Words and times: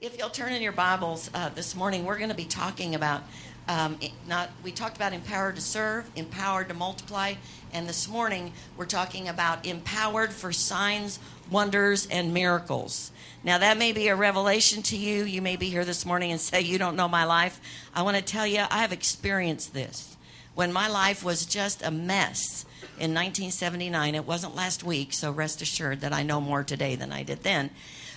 If 0.00 0.16
you'll 0.16 0.30
turn 0.30 0.54
in 0.54 0.62
your 0.62 0.72
Bibles 0.72 1.28
uh, 1.34 1.50
this 1.50 1.76
morning, 1.76 2.06
we're 2.06 2.16
going 2.16 2.30
to 2.30 2.34
be 2.34 2.46
talking 2.46 2.94
about 2.94 3.22
um, 3.68 3.98
not. 4.26 4.48
We 4.64 4.72
talked 4.72 4.96
about 4.96 5.12
empowered 5.12 5.56
to 5.56 5.60
serve, 5.60 6.10
empowered 6.16 6.68
to 6.68 6.74
multiply, 6.74 7.34
and 7.70 7.86
this 7.86 8.08
morning 8.08 8.54
we're 8.78 8.86
talking 8.86 9.28
about 9.28 9.66
empowered 9.66 10.32
for 10.32 10.52
signs, 10.52 11.18
wonders, 11.50 12.06
and 12.06 12.32
miracles. 12.32 13.12
Now 13.44 13.58
that 13.58 13.76
may 13.76 13.92
be 13.92 14.08
a 14.08 14.16
revelation 14.16 14.82
to 14.84 14.96
you. 14.96 15.24
You 15.24 15.42
may 15.42 15.56
be 15.56 15.68
here 15.68 15.84
this 15.84 16.06
morning 16.06 16.32
and 16.32 16.40
say 16.40 16.62
you 16.62 16.78
don't 16.78 16.96
know 16.96 17.06
my 17.06 17.24
life. 17.24 17.60
I 17.94 18.00
want 18.00 18.16
to 18.16 18.22
tell 18.22 18.46
you 18.46 18.64
I 18.70 18.78
have 18.78 18.92
experienced 18.92 19.74
this. 19.74 20.16
When 20.54 20.72
my 20.72 20.88
life 20.88 21.22
was 21.22 21.44
just 21.44 21.82
a 21.82 21.90
mess 21.90 22.64
in 22.98 23.12
1979, 23.12 24.14
it 24.14 24.26
wasn't 24.26 24.56
last 24.56 24.82
week, 24.82 25.12
so 25.12 25.30
rest 25.30 25.60
assured 25.60 26.00
that 26.00 26.14
I 26.14 26.22
know 26.22 26.40
more 26.40 26.64
today 26.64 26.96
than 26.96 27.12
I 27.12 27.22
did 27.22 27.42
then. 27.42 27.68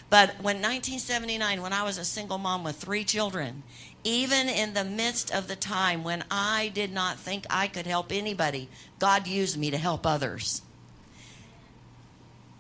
But 0.10 0.30
when 0.42 0.62
1979, 0.62 1.62
when 1.62 1.74
I 1.74 1.84
was 1.84 1.98
a 1.98 2.06
single 2.06 2.38
mom 2.38 2.64
with 2.64 2.76
three 2.76 3.04
children, 3.04 3.64
even 4.04 4.50
in 4.50 4.74
the 4.74 4.84
midst 4.84 5.34
of 5.34 5.48
the 5.48 5.56
time 5.56 6.04
when 6.04 6.24
I 6.30 6.72
did 6.74 6.92
not 6.92 7.18
think 7.18 7.46
I 7.50 7.68
could 7.68 7.88
help 7.88 8.12
anybody, 8.12 8.70
God 9.00 9.28
used 9.28 9.58
me 9.58 9.72
to 9.72 9.78
help 9.78 10.06
others. 10.06 10.62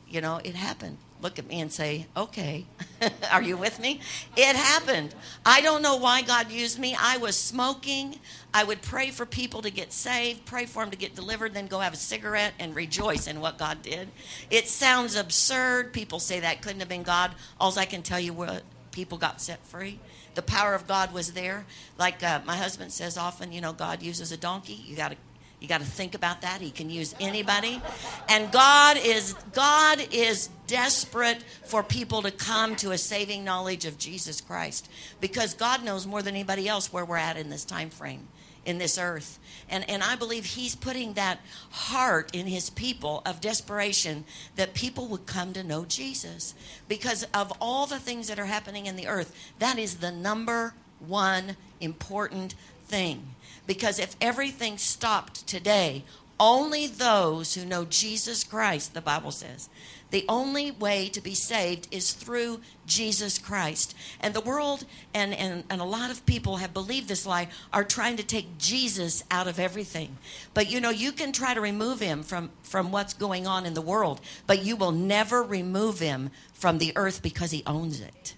You 0.07 0.21
know, 0.21 0.39
it 0.43 0.55
happened 0.55 0.97
look 1.23 1.39
at 1.39 1.47
me 1.47 1.61
and 1.61 1.71
say, 1.71 2.05
okay, 2.15 2.65
are 3.31 3.41
you 3.41 3.57
with 3.57 3.79
me? 3.79 4.01
It 4.35 4.55
happened. 4.55 5.15
I 5.45 5.61
don't 5.61 5.81
know 5.81 5.95
why 5.95 6.21
God 6.21 6.51
used 6.51 6.77
me. 6.77 6.95
I 6.99 7.17
was 7.17 7.37
smoking. 7.37 8.19
I 8.53 8.63
would 8.63 8.81
pray 8.81 9.09
for 9.09 9.25
people 9.25 9.61
to 9.63 9.71
get 9.71 9.91
saved, 9.91 10.45
pray 10.45 10.65
for 10.65 10.83
them 10.83 10.91
to 10.91 10.97
get 10.97 11.15
delivered, 11.15 11.53
then 11.53 11.67
go 11.67 11.79
have 11.79 11.93
a 11.93 11.97
cigarette 11.97 12.53
and 12.59 12.75
rejoice 12.75 13.25
in 13.25 13.39
what 13.39 13.57
God 13.57 13.81
did. 13.81 14.09
It 14.51 14.67
sounds 14.67 15.15
absurd. 15.15 15.93
People 15.93 16.19
say 16.19 16.39
that 16.41 16.61
couldn't 16.61 16.81
have 16.81 16.89
been 16.89 17.03
God. 17.03 17.31
All 17.59 17.77
I 17.79 17.85
can 17.85 18.03
tell 18.03 18.19
you 18.19 18.33
what 18.33 18.61
people 18.91 19.17
got 19.17 19.41
set 19.41 19.65
free. 19.65 19.99
The 20.35 20.41
power 20.41 20.73
of 20.73 20.87
God 20.87 21.13
was 21.13 21.33
there. 21.33 21.65
Like 21.97 22.21
uh, 22.23 22.41
my 22.45 22.55
husband 22.57 22.91
says 22.91 23.17
often, 23.17 23.51
you 23.51 23.61
know, 23.61 23.73
God 23.73 24.03
uses 24.03 24.31
a 24.31 24.37
donkey. 24.37 24.73
You 24.85 24.95
got 24.95 25.11
to 25.11 25.17
you 25.63 25.69
got 25.69 25.79
to 25.79 25.87
think 25.87 26.13
about 26.13 26.41
that. 26.41 26.59
He 26.59 26.71
can 26.71 26.89
use 26.89 27.15
anybody. 27.21 27.81
And 28.27 28.51
God 28.51 28.97
is 29.01 29.33
God 29.53 30.05
is 30.11 30.49
desperate 30.67 31.41
for 31.63 31.81
people 31.81 32.21
to 32.23 32.31
come 32.31 32.75
to 32.75 32.91
a 32.91 32.97
saving 32.97 33.45
knowledge 33.45 33.85
of 33.85 33.97
Jesus 33.97 34.41
Christ 34.41 34.91
because 35.21 35.53
God 35.53 35.81
knows 35.85 36.05
more 36.05 36.21
than 36.21 36.35
anybody 36.35 36.67
else 36.67 36.91
where 36.91 37.05
we're 37.05 37.15
at 37.15 37.37
in 37.37 37.49
this 37.49 37.63
time 37.63 37.89
frame 37.89 38.27
in 38.65 38.77
this 38.77 38.97
earth. 38.97 39.39
And, 39.69 39.89
and 39.89 40.03
I 40.03 40.17
believe 40.17 40.43
he's 40.43 40.75
putting 40.75 41.13
that 41.13 41.39
heart 41.71 42.35
in 42.35 42.47
his 42.47 42.69
people 42.69 43.21
of 43.25 43.39
desperation 43.39 44.25
that 44.57 44.73
people 44.73 45.07
would 45.07 45.25
come 45.25 45.53
to 45.53 45.63
know 45.63 45.85
Jesus. 45.85 46.55
Because 46.89 47.25
of 47.33 47.53
all 47.61 47.85
the 47.85 47.99
things 47.99 48.27
that 48.27 48.37
are 48.37 48.45
happening 48.45 48.85
in 48.85 48.97
the 48.97 49.07
earth, 49.07 49.33
that 49.59 49.77
is 49.77 49.95
the 49.95 50.11
number 50.11 50.73
one 50.99 51.55
important 51.79 52.55
thing. 52.85 53.35
Because 53.65 53.99
if 53.99 54.15
everything 54.19 54.77
stopped 54.77 55.47
today, 55.47 56.03
only 56.39 56.87
those 56.87 57.53
who 57.53 57.65
know 57.65 57.85
Jesus 57.85 58.43
Christ, 58.43 58.93
the 58.93 59.01
Bible 59.01 59.31
says, 59.31 59.69
the 60.09 60.25
only 60.29 60.69
way 60.69 61.09
to 61.09 61.21
be 61.21 61.33
saved 61.33 61.87
is 61.89 62.11
through 62.11 62.59
Jesus 62.85 63.39
Christ. 63.39 63.95
And 64.19 64.33
the 64.33 64.41
world 64.41 64.85
and, 65.13 65.33
and, 65.33 65.63
and 65.69 65.81
a 65.81 65.85
lot 65.85 66.11
of 66.11 66.25
people 66.27 66.57
have 66.57 66.73
believed 66.73 67.07
this 67.07 67.25
lie, 67.25 67.47
are 67.71 67.83
trying 67.83 68.17
to 68.17 68.23
take 68.23 68.59
Jesus 68.59 69.23
out 69.31 69.47
of 69.47 69.59
everything. 69.59 70.17
But 70.53 70.69
you 70.69 70.79
know, 70.79 70.91
you 70.91 71.13
can 71.13 71.31
try 71.31 71.55
to 71.55 71.61
remove 71.61 71.99
him 71.99 72.21
from, 72.21 72.51
from 72.61 72.91
what's 72.91 73.15
going 73.15 73.47
on 73.47 73.65
in 73.65 73.73
the 73.73 73.81
world, 73.81 74.21
but 74.45 74.63
you 74.63 74.75
will 74.75 74.91
never 74.91 75.41
remove 75.41 75.99
him 75.99 76.29
from 76.53 76.77
the 76.77 76.93
earth 76.95 77.23
because 77.23 77.49
he 77.49 77.63
owns 77.65 77.99
it 77.99 78.35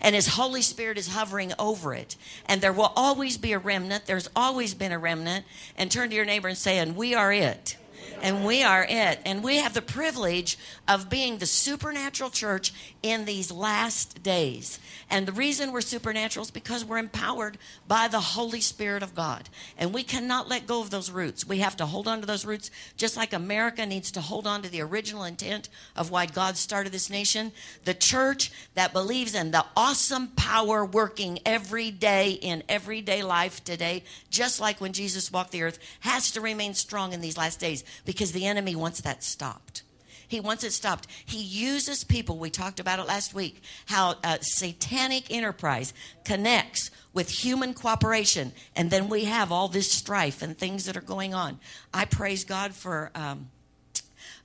and 0.00 0.14
His 0.14 0.28
Holy 0.28 0.62
Spirit 0.62 0.98
is 0.98 1.08
hovering 1.08 1.52
over 1.58 1.94
it. 1.94 2.16
And 2.46 2.60
there 2.60 2.72
will 2.72 2.92
always 2.96 3.36
be 3.36 3.52
a 3.52 3.58
remnant. 3.58 4.06
There's 4.06 4.28
always 4.34 4.74
been 4.74 4.92
a 4.92 4.98
remnant. 4.98 5.44
And 5.76 5.90
turn 5.90 6.10
to 6.10 6.16
your 6.16 6.24
neighbor 6.24 6.48
and 6.48 6.58
say, 6.58 6.78
and 6.78 6.96
we 6.96 7.14
are 7.14 7.32
it 7.32 7.76
and 8.22 8.44
we 8.44 8.62
are 8.62 8.86
it. 8.88 9.20
And 9.24 9.42
we 9.42 9.56
have 9.56 9.74
the 9.74 9.82
privilege 9.82 10.58
of 10.86 11.08
being 11.08 11.38
the 11.38 11.46
supernatural 11.46 12.30
church 12.30 12.72
in 13.02 13.24
these 13.24 13.50
last 13.50 14.22
days. 14.22 14.78
And 15.10 15.26
the 15.26 15.32
reason 15.32 15.72
we're 15.72 15.80
supernatural 15.80 16.44
is 16.44 16.50
because 16.50 16.84
we're 16.84 16.98
empowered 16.98 17.58
by 17.86 18.08
the 18.08 18.20
Holy 18.20 18.60
Spirit 18.60 19.02
of 19.02 19.14
God. 19.14 19.48
And 19.78 19.94
we 19.94 20.02
cannot 20.02 20.48
let 20.48 20.66
go 20.66 20.80
of 20.80 20.90
those 20.90 21.10
roots. 21.10 21.46
We 21.46 21.58
have 21.58 21.76
to 21.76 21.86
hold 21.86 22.08
on 22.08 22.20
to 22.20 22.26
those 22.26 22.44
roots, 22.44 22.70
just 22.96 23.16
like 23.16 23.32
America 23.32 23.86
needs 23.86 24.10
to 24.12 24.20
hold 24.20 24.46
on 24.46 24.62
to 24.62 24.68
the 24.68 24.82
original 24.82 25.24
intent 25.24 25.68
of 25.96 26.10
why 26.10 26.26
God 26.26 26.56
started 26.56 26.92
this 26.92 27.10
nation. 27.10 27.52
The 27.84 27.94
church 27.94 28.52
that 28.74 28.92
believes 28.92 29.34
in 29.34 29.50
the 29.50 29.64
awesome 29.76 30.28
power 30.28 30.84
working 30.84 31.38
every 31.46 31.90
day 31.90 32.32
in 32.32 32.62
everyday 32.68 33.22
life 33.22 33.64
today, 33.64 34.04
just 34.30 34.60
like 34.60 34.80
when 34.80 34.92
Jesus 34.92 35.32
walked 35.32 35.52
the 35.52 35.62
earth, 35.62 35.78
has 36.00 36.32
to 36.32 36.40
remain 36.40 36.74
strong 36.74 37.12
in 37.12 37.20
these 37.20 37.38
last 37.38 37.60
days 37.60 37.84
because 38.08 38.32
the 38.32 38.46
enemy 38.46 38.74
wants 38.74 39.02
that 39.02 39.22
stopped. 39.22 39.82
He 40.26 40.40
wants 40.40 40.64
it 40.64 40.72
stopped. 40.72 41.06
He 41.26 41.42
uses 41.42 42.04
people. 42.04 42.38
We 42.38 42.48
talked 42.48 42.80
about 42.80 42.98
it 42.98 43.06
last 43.06 43.34
week 43.34 43.60
how 43.84 44.14
uh, 44.24 44.38
satanic 44.40 45.30
enterprise 45.30 45.92
connects 46.24 46.90
with 47.12 47.28
human 47.28 47.74
cooperation, 47.74 48.52
and 48.74 48.90
then 48.90 49.10
we 49.10 49.24
have 49.24 49.52
all 49.52 49.68
this 49.68 49.92
strife 49.92 50.40
and 50.40 50.56
things 50.56 50.86
that 50.86 50.96
are 50.96 51.02
going 51.02 51.34
on. 51.34 51.60
I 51.92 52.06
praise 52.06 52.44
God 52.44 52.72
for. 52.72 53.10
Um, 53.14 53.50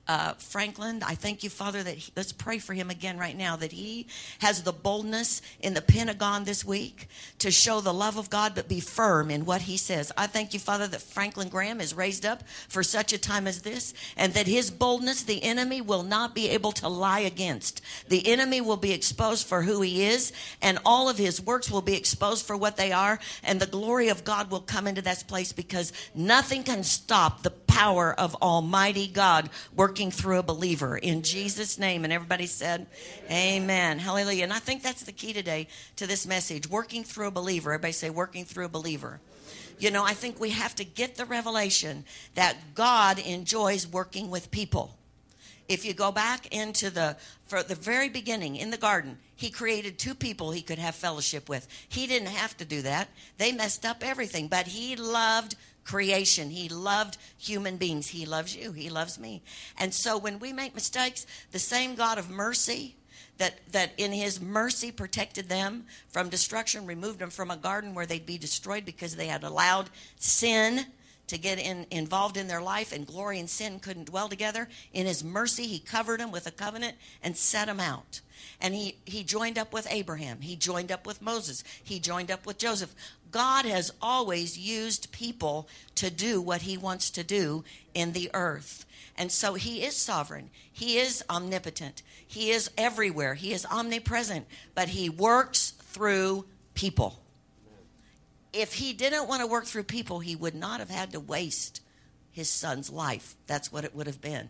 uh, 0.06 0.34
Franklin. 0.34 1.02
I 1.02 1.14
thank 1.14 1.42
you, 1.42 1.50
Father, 1.50 1.82
that 1.82 1.96
he, 1.96 2.12
let's 2.16 2.32
pray 2.32 2.58
for 2.58 2.74
him 2.74 2.90
again 2.90 3.18
right 3.18 3.36
now, 3.36 3.56
that 3.56 3.72
he 3.72 4.06
has 4.40 4.62
the 4.62 4.72
boldness 4.72 5.40
in 5.60 5.74
the 5.74 5.80
Pentagon 5.80 6.44
this 6.44 6.64
week 6.64 7.08
to 7.38 7.50
show 7.50 7.80
the 7.80 7.94
love 7.94 8.18
of 8.18 8.30
God, 8.30 8.54
but 8.54 8.68
be 8.68 8.80
firm 8.80 9.30
in 9.30 9.44
what 9.44 9.62
he 9.62 9.76
says. 9.76 10.12
I 10.16 10.26
thank 10.26 10.52
you, 10.52 10.60
Father, 10.60 10.86
that 10.86 11.00
Franklin 11.00 11.48
Graham 11.48 11.80
is 11.80 11.94
raised 11.94 12.26
up 12.26 12.42
for 12.68 12.82
such 12.82 13.12
a 13.12 13.18
time 13.18 13.46
as 13.46 13.62
this, 13.62 13.94
and 14.16 14.34
that 14.34 14.46
his 14.46 14.70
boldness, 14.70 15.22
the 15.22 15.42
enemy 15.42 15.80
will 15.80 16.02
not 16.02 16.34
be 16.34 16.50
able 16.50 16.72
to 16.72 16.88
lie 16.88 17.20
against. 17.20 17.80
The 18.08 18.26
enemy 18.28 18.60
will 18.60 18.76
be 18.76 18.92
exposed 18.92 19.46
for 19.46 19.62
who 19.62 19.80
he 19.80 20.04
is, 20.04 20.32
and 20.60 20.78
all 20.84 21.08
of 21.08 21.18
his 21.18 21.40
works 21.40 21.70
will 21.70 21.82
be 21.82 21.96
exposed 21.96 22.46
for 22.46 22.56
what 22.56 22.76
they 22.76 22.92
are, 22.92 23.18
and 23.42 23.58
the 23.58 23.66
glory 23.66 24.08
of 24.08 24.24
God 24.24 24.50
will 24.50 24.60
come 24.60 24.86
into 24.86 25.02
this 25.02 25.22
place 25.22 25.52
because 25.52 25.92
nothing 26.14 26.62
can 26.62 26.82
stop 26.82 27.42
the 27.42 27.50
power 27.50 28.12
of 28.12 28.36
Almighty 28.36 29.08
God 29.08 29.50
working 29.74 29.93
working 29.94 30.10
through 30.10 30.40
a 30.40 30.42
believer 30.42 30.98
in 30.98 31.22
Jesus' 31.22 31.78
name. 31.78 32.02
And 32.02 32.12
everybody 32.12 32.46
said, 32.46 32.88
Amen. 33.30 34.00
Hallelujah. 34.00 34.42
And 34.42 34.52
I 34.52 34.58
think 34.58 34.82
that's 34.82 35.04
the 35.04 35.12
key 35.12 35.32
today 35.32 35.68
to 35.94 36.08
this 36.08 36.26
message 36.26 36.68
working 36.68 37.04
through 37.04 37.28
a 37.28 37.30
believer. 37.30 37.72
Everybody 37.72 37.92
say, 37.92 38.10
working 38.10 38.44
through 38.44 38.64
a 38.64 38.68
believer. 38.68 39.20
You 39.78 39.92
know, 39.92 40.04
I 40.04 40.12
think 40.12 40.40
we 40.40 40.50
have 40.50 40.74
to 40.74 40.84
get 40.84 41.14
the 41.14 41.24
revelation 41.24 42.04
that 42.34 42.56
God 42.74 43.20
enjoys 43.20 43.86
working 43.86 44.30
with 44.30 44.50
people. 44.50 44.96
If 45.68 45.84
you 45.84 45.94
go 45.94 46.10
back 46.10 46.52
into 46.52 46.90
the 46.90 47.16
for 47.46 47.62
the 47.62 47.76
very 47.76 48.08
beginning 48.08 48.56
in 48.56 48.70
the 48.70 48.76
garden, 48.76 49.18
he 49.36 49.48
created 49.48 49.96
two 49.96 50.16
people 50.16 50.50
he 50.50 50.62
could 50.62 50.80
have 50.80 50.96
fellowship 50.96 51.48
with. 51.48 51.68
He 51.88 52.08
didn't 52.08 52.30
have 52.30 52.56
to 52.56 52.64
do 52.64 52.82
that. 52.82 53.10
They 53.38 53.52
messed 53.52 53.86
up 53.86 53.98
everything, 54.02 54.48
but 54.48 54.66
he 54.66 54.96
loved 54.96 55.54
creation. 55.84 56.50
He 56.50 56.68
loved 56.68 57.18
human 57.38 57.76
beings. 57.76 58.08
He 58.08 58.26
loves 58.26 58.56
you. 58.56 58.72
He 58.72 58.90
loves 58.90 59.18
me. 59.18 59.42
And 59.78 59.92
so 59.92 60.18
when 60.18 60.38
we 60.38 60.52
make 60.52 60.74
mistakes, 60.74 61.26
the 61.52 61.58
same 61.58 61.94
God 61.94 62.18
of 62.18 62.30
mercy 62.30 62.96
that, 63.38 63.60
that 63.72 63.92
in 63.96 64.12
his 64.12 64.40
mercy 64.40 64.90
protected 64.90 65.48
them 65.48 65.86
from 66.08 66.28
destruction, 66.28 66.86
removed 66.86 67.18
them 67.18 67.30
from 67.30 67.50
a 67.50 67.56
garden 67.56 67.94
where 67.94 68.06
they'd 68.06 68.26
be 68.26 68.38
destroyed 68.38 68.84
because 68.84 69.16
they 69.16 69.26
had 69.26 69.44
allowed 69.44 69.90
sin 70.16 70.86
to 71.26 71.38
get 71.38 71.58
in, 71.58 71.86
involved 71.90 72.36
in 72.36 72.48
their 72.48 72.62
life, 72.62 72.92
and 72.92 73.06
glory 73.06 73.38
and 73.38 73.48
sin 73.48 73.80
couldn't 73.80 74.04
dwell 74.10 74.28
together. 74.28 74.68
In 74.92 75.06
his 75.06 75.24
mercy, 75.24 75.66
he 75.66 75.78
covered 75.78 76.20
them 76.20 76.30
with 76.30 76.46
a 76.46 76.50
covenant 76.50 76.96
and 77.22 77.36
set 77.36 77.66
them 77.66 77.80
out. 77.80 78.20
And 78.60 78.74
he, 78.74 78.98
he 79.04 79.24
joined 79.24 79.58
up 79.58 79.72
with 79.72 79.86
Abraham. 79.90 80.40
He 80.40 80.56
joined 80.56 80.92
up 80.92 81.06
with 81.06 81.22
Moses. 81.22 81.64
He 81.82 81.98
joined 81.98 82.30
up 82.30 82.46
with 82.46 82.58
Joseph. 82.58 82.94
God 83.30 83.64
has 83.64 83.92
always 84.00 84.58
used 84.58 85.12
people 85.12 85.68
to 85.96 86.10
do 86.10 86.40
what 86.40 86.62
he 86.62 86.76
wants 86.76 87.10
to 87.10 87.24
do 87.24 87.64
in 87.94 88.12
the 88.12 88.30
earth. 88.32 88.86
And 89.16 89.30
so 89.30 89.54
he 89.54 89.84
is 89.84 89.96
sovereign. 89.96 90.50
He 90.70 90.98
is 90.98 91.24
omnipotent. 91.30 92.02
He 92.26 92.50
is 92.50 92.70
everywhere. 92.76 93.34
He 93.34 93.52
is 93.52 93.66
omnipresent. 93.66 94.46
But 94.74 94.88
he 94.88 95.08
works 95.08 95.70
through 95.70 96.44
people. 96.74 97.23
If 98.54 98.74
he 98.74 98.92
didn't 98.92 99.28
want 99.28 99.40
to 99.40 99.46
work 99.46 99.64
through 99.64 99.84
people, 99.84 100.20
he 100.20 100.36
would 100.36 100.54
not 100.54 100.80
have 100.80 100.90
had 100.90 101.12
to 101.12 101.20
waste 101.20 101.80
his 102.30 102.48
son's 102.48 102.90
life. 102.90 103.34
That's 103.46 103.72
what 103.72 103.84
it 103.84 103.94
would 103.94 104.06
have 104.06 104.20
been. 104.20 104.48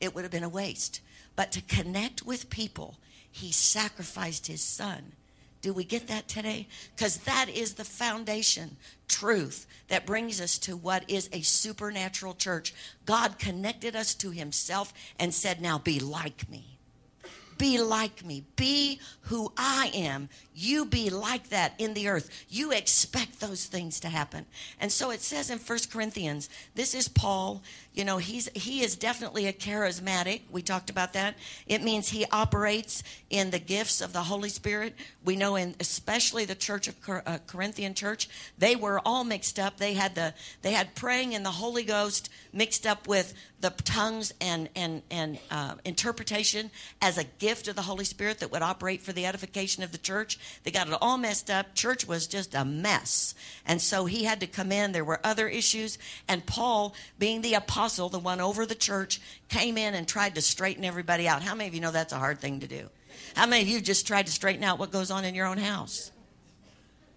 It 0.00 0.14
would 0.14 0.24
have 0.24 0.30
been 0.30 0.42
a 0.44 0.48
waste. 0.48 1.00
But 1.34 1.52
to 1.52 1.62
connect 1.62 2.24
with 2.24 2.50
people, 2.50 2.98
he 3.30 3.52
sacrificed 3.52 4.46
his 4.46 4.62
son 4.62 5.12
do 5.66 5.72
we 5.72 5.82
get 5.82 6.06
that 6.06 6.28
today? 6.28 6.68
Because 6.94 7.16
that 7.24 7.48
is 7.52 7.74
the 7.74 7.84
foundation 7.84 8.76
truth 9.08 9.66
that 9.88 10.06
brings 10.06 10.40
us 10.40 10.58
to 10.58 10.76
what 10.76 11.02
is 11.10 11.28
a 11.32 11.40
supernatural 11.40 12.34
church. 12.34 12.72
God 13.04 13.40
connected 13.40 13.96
us 13.96 14.14
to 14.14 14.30
Himself 14.30 14.94
and 15.18 15.34
said, 15.34 15.60
Now 15.60 15.78
be 15.78 15.98
like 15.98 16.48
me. 16.48 16.78
Be 17.58 17.80
like 17.80 18.24
me. 18.24 18.44
Be 18.54 19.00
who 19.22 19.52
I 19.56 19.90
am. 19.92 20.28
You 20.58 20.86
be 20.86 21.10
like 21.10 21.50
that 21.50 21.74
in 21.76 21.92
the 21.92 22.08
earth. 22.08 22.30
You 22.48 22.72
expect 22.72 23.40
those 23.40 23.66
things 23.66 24.00
to 24.00 24.08
happen. 24.08 24.46
And 24.80 24.90
so 24.90 25.10
it 25.10 25.20
says 25.20 25.50
in 25.50 25.58
First 25.58 25.92
Corinthians, 25.92 26.48
this 26.74 26.94
is 26.94 27.08
Paul. 27.08 27.62
You 27.92 28.06
know, 28.06 28.16
he's 28.16 28.48
he 28.54 28.82
is 28.82 28.96
definitely 28.96 29.46
a 29.46 29.52
charismatic. 29.52 30.42
We 30.50 30.62
talked 30.62 30.88
about 30.88 31.12
that. 31.12 31.34
It 31.66 31.82
means 31.82 32.08
he 32.08 32.24
operates 32.32 33.02
in 33.28 33.50
the 33.50 33.58
gifts 33.58 34.00
of 34.00 34.14
the 34.14 34.22
Holy 34.22 34.48
Spirit. 34.48 34.94
We 35.22 35.36
know 35.36 35.56
in 35.56 35.74
especially 35.78 36.46
the 36.46 36.54
church 36.54 36.88
of 36.88 36.96
uh, 37.06 37.38
Corinthian 37.46 37.92
church, 37.92 38.28
they 38.56 38.76
were 38.76 39.00
all 39.04 39.24
mixed 39.24 39.58
up. 39.58 39.76
They 39.76 39.92
had 39.92 40.14
the 40.14 40.32
they 40.62 40.72
had 40.72 40.94
praying 40.94 41.34
in 41.34 41.42
the 41.42 41.50
Holy 41.50 41.84
Ghost 41.84 42.30
mixed 42.50 42.86
up 42.86 43.06
with 43.06 43.34
the 43.60 43.70
tongues 43.70 44.32
and 44.40 44.68
and 44.76 45.02
and 45.10 45.38
uh, 45.50 45.74
interpretation 45.84 46.70
as 47.00 47.18
a 47.18 47.24
gift 47.24 47.68
of 47.68 47.76
the 47.76 47.82
Holy 47.82 48.04
Spirit 48.04 48.38
that 48.38 48.52
would 48.52 48.62
operate 48.62 49.02
for 49.02 49.12
the 49.12 49.26
edification 49.26 49.82
of 49.82 49.92
the 49.92 49.98
church. 49.98 50.38
They 50.62 50.70
got 50.70 50.88
it 50.88 50.98
all 51.00 51.18
messed 51.18 51.50
up. 51.50 51.74
Church 51.74 52.06
was 52.06 52.26
just 52.26 52.54
a 52.54 52.64
mess, 52.64 53.34
and 53.64 53.80
so 53.80 54.06
he 54.06 54.24
had 54.24 54.40
to 54.40 54.46
come 54.46 54.72
in. 54.72 54.92
There 54.92 55.04
were 55.04 55.20
other 55.24 55.48
issues, 55.48 55.98
and 56.28 56.46
Paul, 56.46 56.94
being 57.18 57.42
the 57.42 57.54
apostle, 57.54 58.08
the 58.08 58.18
one 58.18 58.40
over 58.40 58.66
the 58.66 58.74
church, 58.74 59.20
came 59.48 59.78
in 59.78 59.94
and 59.94 60.06
tried 60.06 60.34
to 60.34 60.42
straighten 60.42 60.84
everybody 60.84 61.28
out. 61.28 61.42
How 61.42 61.54
many 61.54 61.68
of 61.68 61.74
you 61.74 61.80
know 61.80 61.90
that's 61.90 62.12
a 62.12 62.18
hard 62.18 62.40
thing 62.40 62.60
to 62.60 62.66
do? 62.66 62.88
How 63.34 63.46
many 63.46 63.62
of 63.62 63.68
you 63.68 63.80
just 63.80 64.06
tried 64.06 64.26
to 64.26 64.32
straighten 64.32 64.64
out 64.64 64.78
what 64.78 64.90
goes 64.90 65.10
on 65.10 65.24
in 65.24 65.34
your 65.34 65.46
own 65.46 65.58
house? 65.58 66.10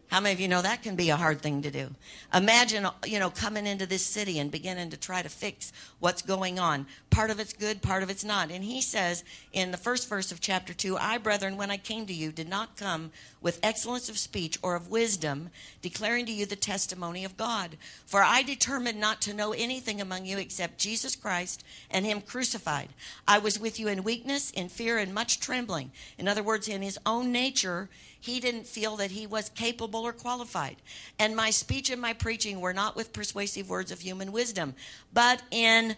How 0.09 0.19
many 0.19 0.33
of 0.33 0.39
you 0.39 0.47
know 0.47 0.63
that 0.63 0.81
can 0.81 0.95
be 0.95 1.11
a 1.11 1.15
hard 1.15 1.39
thing 1.39 1.61
to 1.61 1.69
do? 1.69 1.91
Imagine, 2.33 2.87
you 3.05 3.19
know, 3.19 3.29
coming 3.29 3.67
into 3.67 3.85
this 3.85 4.03
city 4.03 4.39
and 4.39 4.49
beginning 4.49 4.89
to 4.89 4.97
try 4.97 5.21
to 5.21 5.29
fix 5.29 5.71
what's 5.99 6.23
going 6.23 6.57
on. 6.57 6.87
Part 7.11 7.29
of 7.29 7.39
it's 7.39 7.53
good, 7.53 7.83
part 7.83 8.01
of 8.01 8.09
it's 8.09 8.23
not. 8.23 8.49
And 8.49 8.63
he 8.63 8.81
says 8.81 9.23
in 9.53 9.69
the 9.69 9.77
first 9.77 10.09
verse 10.09 10.31
of 10.31 10.41
chapter 10.41 10.73
2 10.73 10.97
I, 10.97 11.19
brethren, 11.19 11.57
when 11.57 11.69
I 11.69 11.77
came 11.77 12.07
to 12.07 12.13
you, 12.13 12.31
did 12.31 12.49
not 12.49 12.75
come 12.75 13.11
with 13.39 13.59
excellence 13.61 14.09
of 14.09 14.17
speech 14.17 14.57
or 14.63 14.75
of 14.75 14.89
wisdom, 14.89 15.51
declaring 15.83 16.25
to 16.25 16.31
you 16.31 16.47
the 16.47 16.55
testimony 16.55 17.23
of 17.23 17.37
God. 17.37 17.77
For 18.07 18.23
I 18.23 18.41
determined 18.41 18.99
not 18.99 19.21
to 19.21 19.33
know 19.33 19.53
anything 19.53 20.01
among 20.01 20.25
you 20.25 20.39
except 20.39 20.79
Jesus 20.79 21.15
Christ 21.15 21.63
and 21.91 22.03
Him 22.03 22.21
crucified. 22.21 22.89
I 23.27 23.37
was 23.37 23.59
with 23.59 23.79
you 23.79 23.87
in 23.87 24.03
weakness, 24.03 24.49
in 24.49 24.69
fear, 24.69 24.97
and 24.97 25.13
much 25.13 25.39
trembling. 25.39 25.91
In 26.17 26.27
other 26.27 26.41
words, 26.41 26.67
in 26.67 26.81
His 26.81 26.97
own 27.05 27.31
nature, 27.31 27.89
he 28.19 28.39
didn't 28.39 28.67
feel 28.67 28.97
that 28.97 29.11
he 29.11 29.25
was 29.25 29.49
capable 29.49 30.01
or 30.01 30.13
qualified. 30.13 30.75
And 31.17 31.35
my 31.35 31.49
speech 31.49 31.89
and 31.89 32.01
my 32.01 32.13
preaching 32.13 32.59
were 32.59 32.73
not 32.73 32.95
with 32.95 33.13
persuasive 33.13 33.69
words 33.69 33.91
of 33.91 34.01
human 34.01 34.31
wisdom, 34.31 34.75
but 35.13 35.41
in, 35.51 35.95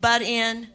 but 0.00 0.22
in, 0.22 0.68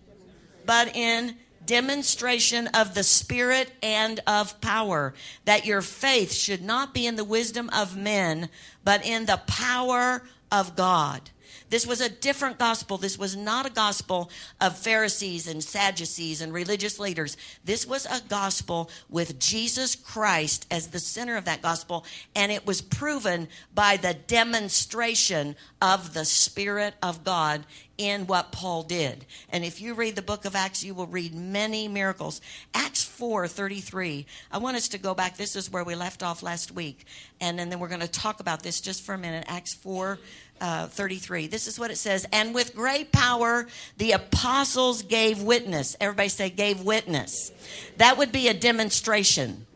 but 0.66 0.96
in 0.96 1.36
demonstration 1.66 2.68
of 2.68 2.94
the 2.94 3.04
Spirit 3.04 3.72
and 3.82 4.20
of 4.28 4.60
power, 4.62 5.14
that 5.46 5.66
your 5.66 5.82
faith 5.82 6.34
should 6.34 6.62
not 6.62 6.94
be 6.94 7.06
in 7.06 7.16
the 7.16 7.24
wisdom 7.24 7.70
of 7.74 7.96
men, 7.98 8.50
but 8.84 9.06
in 9.06 9.26
the 9.26 9.42
power 9.48 10.24
of 10.52 10.76
God. 10.76 11.30
This 11.74 11.88
was 11.88 12.02
a 12.02 12.10
different 12.10 12.60
gospel. 12.60 13.00
This 13.00 13.18
was 13.18 13.36
not 13.36 13.66
a 13.66 13.72
gospel 13.72 14.30
of 14.62 14.78
Pharisees 14.78 15.48
and 15.48 15.64
Sadducees 15.64 16.40
and 16.40 16.54
religious 16.54 17.00
leaders. 17.00 17.36
This 17.66 17.88
was 17.88 18.06
a 18.06 18.22
gospel 18.30 18.92
with 19.10 19.40
Jesus 19.40 19.96
Christ 19.96 20.68
as 20.70 20.90
the 20.90 21.00
center 21.00 21.36
of 21.36 21.46
that 21.46 21.64
gospel, 21.64 22.06
and 22.36 22.52
it 22.52 22.68
was 22.68 22.80
proven 22.80 23.48
by 23.74 23.98
the 23.98 24.14
demonstration 24.14 25.56
of 25.82 26.14
the 26.14 26.26
Spirit 26.26 26.94
of 27.02 27.24
God 27.24 27.66
in 27.98 28.28
what 28.28 28.52
Paul 28.52 28.84
did. 28.84 29.26
And 29.50 29.64
if 29.64 29.82
you 29.82 29.94
read 29.94 30.16
the 30.16 30.22
book 30.22 30.46
of 30.46 30.56
Acts, 30.56 30.84
you 30.84 30.94
will 30.94 31.08
read 31.08 31.34
many 31.34 31.88
miracles. 31.88 32.42
Acts 32.74 33.04
4 33.04 33.48
33. 33.48 34.26
I 34.52 34.58
want 34.58 34.78
us 34.78 34.90
to 34.90 34.98
go 34.98 35.14
back. 35.14 35.38
This 35.38 35.56
is 35.56 35.72
where 35.72 35.84
we 35.84 35.96
left 35.96 36.24
off 36.24 36.44
last 36.44 36.72
week. 36.72 37.06
And, 37.40 37.60
and 37.60 37.72
then 37.72 37.80
we're 37.80 37.88
going 37.88 38.00
to 38.02 38.08
talk 38.08 38.40
about 38.40 38.64
this 38.64 38.82
just 38.82 39.04
for 39.04 39.14
a 39.14 39.18
minute. 39.18 39.46
Acts 39.48 39.74
4 39.74 40.20
uh, 40.64 40.88
33. 40.88 41.48
This 41.48 41.68
is 41.68 41.78
what 41.78 41.92
it 41.92 41.98
says. 41.98 42.26
And 42.32 42.56
with 42.56 42.74
great 42.74 43.12
power, 43.12 43.68
the 43.98 44.14
apostles 44.14 45.02
gave 45.02 45.42
witness. 45.42 45.98
Everybody 46.00 46.30
say, 46.30 46.50
gave 46.50 46.80
witness. 46.80 47.52
That 47.98 48.18
would 48.18 48.32
be 48.32 48.48
a 48.48 48.54
demonstration. 48.54 49.68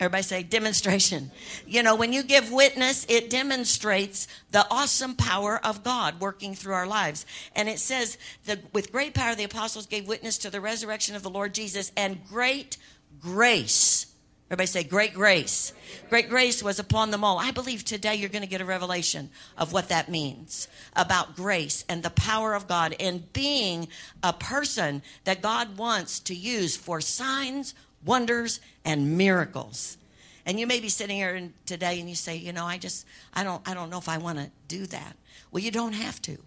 Everybody 0.00 0.22
say 0.22 0.42
demonstration. 0.44 1.30
You 1.66 1.82
know, 1.82 1.94
when 1.94 2.14
you 2.14 2.22
give 2.22 2.50
witness, 2.50 3.04
it 3.10 3.28
demonstrates 3.28 4.28
the 4.50 4.66
awesome 4.70 5.14
power 5.14 5.60
of 5.62 5.84
God 5.84 6.20
working 6.20 6.54
through 6.54 6.72
our 6.72 6.86
lives. 6.86 7.26
And 7.54 7.68
it 7.68 7.78
says 7.78 8.16
that 8.46 8.60
with 8.72 8.90
great 8.90 9.12
power, 9.12 9.34
the 9.34 9.44
apostles 9.44 9.84
gave 9.84 10.08
witness 10.08 10.38
to 10.38 10.50
the 10.50 10.60
resurrection 10.62 11.16
of 11.16 11.22
the 11.22 11.28
Lord 11.28 11.52
Jesus 11.52 11.92
and 11.98 12.26
great 12.26 12.78
grace 13.20 14.07
Everybody 14.50 14.66
say, 14.66 14.82
Great 14.82 15.12
grace. 15.12 15.74
Great 16.08 16.30
grace 16.30 16.62
was 16.62 16.78
upon 16.78 17.10
them 17.10 17.22
all. 17.22 17.38
I 17.38 17.50
believe 17.50 17.84
today 17.84 18.14
you're 18.14 18.30
going 18.30 18.42
to 18.42 18.48
get 18.48 18.62
a 18.62 18.66
revelation 18.66 19.28
of 19.58 19.74
what 19.74 19.90
that 19.90 20.08
means 20.08 20.68
about 20.96 21.36
grace 21.36 21.84
and 21.86 22.02
the 22.02 22.10
power 22.10 22.54
of 22.54 22.66
God 22.66 22.96
and 22.98 23.30
being 23.34 23.88
a 24.22 24.32
person 24.32 25.02
that 25.24 25.42
God 25.42 25.76
wants 25.76 26.18
to 26.20 26.34
use 26.34 26.76
for 26.76 27.02
signs, 27.02 27.74
wonders, 28.04 28.60
and 28.86 29.18
miracles. 29.18 29.98
And 30.46 30.58
you 30.58 30.66
may 30.66 30.80
be 30.80 30.88
sitting 30.88 31.16
here 31.16 31.50
today 31.66 32.00
and 32.00 32.08
you 32.08 32.14
say, 32.14 32.36
you 32.36 32.54
know, 32.54 32.64
I 32.64 32.78
just, 32.78 33.06
I 33.34 33.44
don't, 33.44 33.66
I 33.68 33.74
don't 33.74 33.90
know 33.90 33.98
if 33.98 34.08
I 34.08 34.16
want 34.16 34.38
to 34.38 34.50
do 34.66 34.86
that. 34.86 35.14
Well, 35.50 35.62
you 35.62 35.70
don't 35.70 35.92
have 35.92 36.22
to. 36.22 36.38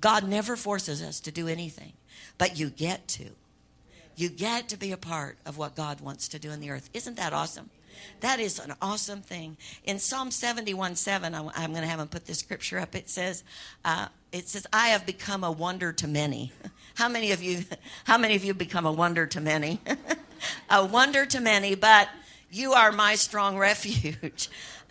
God 0.00 0.26
never 0.26 0.56
forces 0.56 1.02
us 1.02 1.20
to 1.20 1.30
do 1.30 1.46
anything, 1.46 1.92
but 2.38 2.58
you 2.58 2.70
get 2.70 3.06
to. 3.08 3.30
You 4.16 4.28
get 4.28 4.68
to 4.68 4.76
be 4.76 4.92
a 4.92 4.96
part 4.96 5.38
of 5.44 5.58
what 5.58 5.74
God 5.74 6.00
wants 6.00 6.28
to 6.28 6.38
do 6.38 6.50
in 6.50 6.60
the 6.60 6.70
earth. 6.70 6.90
Isn't 6.94 7.16
that 7.16 7.32
awesome? 7.32 7.70
That 8.20 8.40
is 8.40 8.58
an 8.58 8.74
awesome 8.80 9.20
thing. 9.20 9.56
In 9.84 9.98
Psalm 9.98 10.30
71 10.30 10.96
7, 10.96 11.34
I'm, 11.34 11.70
going 11.70 11.82
to 11.82 11.88
have 11.88 12.00
him 12.00 12.08
put 12.08 12.26
this 12.26 12.38
scripture 12.38 12.78
up. 12.78 12.94
It 12.94 13.08
says, 13.08 13.44
uh, 13.84 14.08
it 14.32 14.48
says, 14.48 14.66
I 14.72 14.88
have 14.88 15.06
become 15.06 15.44
a 15.44 15.52
wonder 15.52 15.92
to 15.92 16.08
many. 16.08 16.52
How 16.94 17.08
many 17.08 17.32
of 17.32 17.42
you, 17.42 17.64
how 18.04 18.18
many 18.18 18.36
of 18.36 18.44
you 18.44 18.54
become 18.54 18.86
a 18.86 18.92
wonder 18.92 19.26
to 19.26 19.40
many? 19.40 19.80
a 20.70 20.84
wonder 20.86 21.26
to 21.26 21.40
many, 21.40 21.74
but 21.74 22.08
you 22.52 22.72
are 22.72 22.92
my 22.92 23.16
strong 23.16 23.58
refuge 23.58 24.48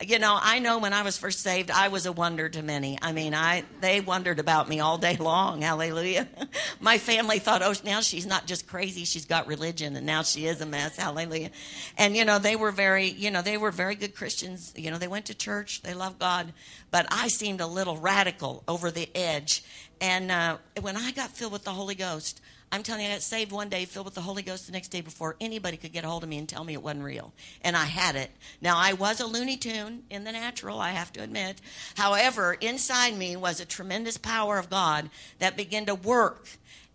you 0.10 0.20
know, 0.20 0.38
I 0.42 0.60
know 0.60 0.80
when 0.80 0.94
I 0.94 1.02
was 1.02 1.18
first 1.18 1.40
saved, 1.40 1.72
I 1.72 1.88
was 1.88 2.06
a 2.06 2.12
wonder 2.12 2.50
to 2.50 2.62
many. 2.62 2.98
I 3.02 3.12
mean, 3.12 3.34
I 3.34 3.64
they 3.82 4.02
wondered 4.02 4.40
about 4.40 4.70
me 4.70 4.80
all 4.80 4.98
day 4.98 5.18
long. 5.20 5.62
Hallelujah. 5.62 6.28
My 6.80 6.98
family 6.98 7.40
thought, 7.40 7.62
oh, 7.62 7.74
now 7.84 8.02
she's 8.02 8.26
not 8.26 8.46
just 8.46 8.68
crazy; 8.68 9.06
she's 9.06 9.26
got 9.26 9.48
religion, 9.48 9.96
and 9.96 10.06
now 10.06 10.24
she 10.24 10.46
is 10.46 10.62
a 10.62 10.66
mess. 10.66 10.98
Hallelujah. 10.98 11.52
And 11.98 12.16
you 12.16 12.26
know, 12.26 12.40
they 12.40 12.56
were 12.56 12.72
very, 12.72 13.08
you 13.08 13.32
know, 13.32 13.42
they 13.42 13.58
were 13.58 13.72
very 13.72 13.96
good 13.96 14.16
Christians. 14.16 14.74
You 14.76 14.92
know, 14.92 14.98
they 14.98 15.08
went 15.08 15.26
to 15.28 15.34
church, 15.34 15.82
they 15.82 15.94
loved 15.94 16.20
God, 16.20 16.54
but 16.92 17.06
I 17.10 17.28
seemed 17.28 17.62
a 17.62 17.68
little 17.68 17.98
radical 17.98 18.64
over 18.68 18.92
the 18.92 19.10
edge. 19.16 19.64
And 20.02 20.32
uh, 20.32 20.58
when 20.82 20.98
I 20.98 21.12
got 21.12 21.30
filled 21.30 21.54
with 21.54 21.64
the 21.64 21.72
Holy 21.72 21.96
Ghost, 21.96 22.42
I'm 22.74 22.82
telling 22.82 23.04
you, 23.04 23.10
I 23.10 23.14
got 23.14 23.22
saved 23.22 23.52
one 23.52 23.70
day, 23.70 23.86
filled 23.86 24.06
with 24.06 24.16
the 24.16 24.22
Holy 24.22 24.42
Ghost 24.42 24.66
the 24.66 24.72
next 24.72 24.88
day 24.88 25.02
before 25.02 25.36
anybody 25.40 25.78
could 25.78 25.94
get 25.94 26.06
a 26.06 26.08
hold 26.08 26.24
of 26.24 26.30
me 26.30 26.40
and 26.40 26.50
tell 26.50 26.64
me 26.64 26.74
it 26.74 26.82
wasn't 26.82 27.04
real. 27.04 27.32
And 27.62 27.78
I 27.78 27.86
had 27.86 28.16
it. 28.16 28.32
Now, 28.62 28.80
I 28.80 28.94
was 28.94 29.20
a 29.20 29.28
Looney 29.28 29.58
Tune 29.58 30.06
in 30.10 30.24
the 30.24 30.32
natural, 30.32 30.80
I 30.80 30.90
have 30.90 31.14
to 31.14 31.22
admit. 31.22 31.62
However, 31.98 32.56
inside 32.60 33.16
me 33.16 33.36
was 33.36 33.60
a 33.60 33.66
tremendous 33.66 34.18
power 34.18 34.58
of 34.58 34.72
God 34.72 35.12
that 35.38 35.56
began 35.56 35.86
to 35.86 35.94
work. 35.94 36.48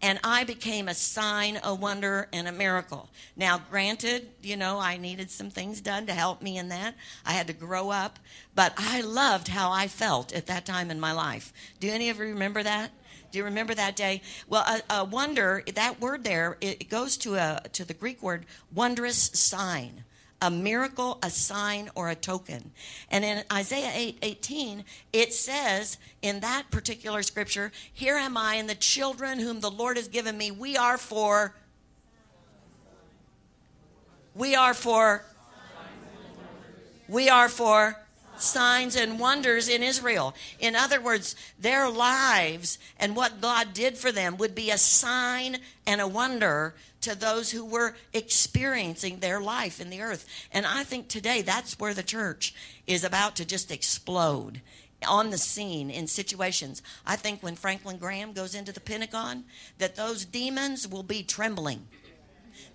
And 0.03 0.19
I 0.25 0.43
became 0.43 0.89
a 0.89 0.95
sign, 0.95 1.61
a 1.63 1.73
wonder, 1.77 2.29
and 2.33 2.49
a 2.49 2.53
miracle. 2.53 3.09
Now, 3.37 3.61
granted, 3.71 4.31
you 4.43 4.57
know, 4.57 4.81
I 4.81 4.97
needed 4.97 5.31
some 5.31 5.51
things 5.51 5.81
done 5.81 6.07
to 6.07 6.13
help 6.13 6.43
me 6.43 6.59
in 6.59 6.71
that. 6.71 6.97
I 7.25 7.33
had 7.33 7.47
to 7.47 7.53
grow 7.53 7.91
up. 7.91 8.19
But 8.57 8.75
I 8.77 9.01
loved 9.01 9.47
how 9.47 9.71
I 9.71 9.87
felt 9.87 10.33
at 10.33 10.47
that 10.47 10.67
time 10.67 10.91
in 10.91 10.99
my 10.99 11.13
life. 11.13 11.53
Do 11.79 11.89
any 11.89 12.11
of 12.11 12.19
you 12.19 12.25
remember 12.25 12.65
that? 12.65 12.91
Do 13.31 13.39
you 13.39 13.45
remember 13.45 13.75
that 13.75 13.97
day? 13.97 14.23
Well, 14.49 14.65
a, 14.67 15.01
a 15.01 15.05
wonder, 15.05 15.63
that 15.75 16.01
word 16.01 16.25
there, 16.25 16.57
it 16.61 16.89
goes 16.89 17.17
to 17.19 17.35
a 17.35 17.63
to 17.73 17.85
the 17.85 17.95
Greek 17.95 18.23
word 18.23 18.47
wondrous 18.75 19.31
sign. 19.35 20.05
A 20.41 20.53
miracle, 20.53 21.19
a 21.21 21.31
sign, 21.31 21.91
or 21.97 22.09
a 22.09 22.15
token. 22.15 22.71
And 23.11 23.25
in 23.25 23.43
Isaiah 23.53 23.91
8 23.93 24.19
18, 24.23 24.85
it 25.13 25.33
says 25.33 25.99
in 26.23 26.41
that 26.41 26.71
particular 26.71 27.25
scripture, 27.25 27.73
Here 27.93 28.15
am 28.15 28.37
I 28.37 28.55
and 28.55 28.71
the 28.71 28.77
children 28.77 29.41
whom 29.41 29.61
the 29.61 29.71
Lord 29.71 29.97
has 29.97 30.07
given 30.07 30.39
me. 30.39 30.53
We 30.53 30.77
are 30.77 30.97
for 30.97 31.55
we 34.35 34.55
are 34.55 34.75
for 34.75 35.25
we 37.09 37.29
are 37.29 37.49
for 37.49 37.97
signs 38.43 38.97
and 38.97 39.21
wonders 39.21 39.69
in 39.69 39.83
Israel. 39.83 40.35
In 40.59 40.77
other 40.77 41.01
words, 41.01 41.37
their 41.59 41.89
lives 41.91 42.79
and 42.99 43.17
what 43.17 43.41
God 43.41 43.73
did 43.73 43.99
for 43.99 44.13
them 44.13 44.37
would 44.37 44.55
be 44.55 44.71
a 44.71 44.79
sign 44.79 45.59
and 45.87 46.01
a 46.01 46.09
wonder 46.09 46.75
to 47.01 47.15
those 47.15 47.53
who 47.53 47.65
were 47.65 47.97
experiencing 48.13 49.21
their 49.21 49.41
life 49.41 49.81
in 49.81 49.91
the 49.91 50.03
earth. 50.03 50.27
And 50.53 50.67
I 50.67 50.85
think 50.85 51.09
today 51.09 51.43
that's 51.43 51.79
where 51.79 51.95
the 51.95 52.03
church 52.03 52.55
is 52.87 53.05
about 53.05 53.37
to 53.37 53.45
just 53.45 53.71
explode 53.71 54.61
on 55.07 55.31
the 55.31 55.39
scene 55.39 55.91
in 55.91 56.09
situations. 56.09 56.83
I 57.07 57.17
think 57.17 57.43
when 57.43 57.55
Franklin 57.55 57.99
Graham 57.99 58.33
goes 58.33 58.55
into 58.55 58.73
the 58.73 58.81
Pentagon, 58.81 59.45
that 59.79 59.95
those 59.95 60.25
demons 60.25 60.89
will 60.89 61.05
be 61.05 61.23
trembling 61.23 61.87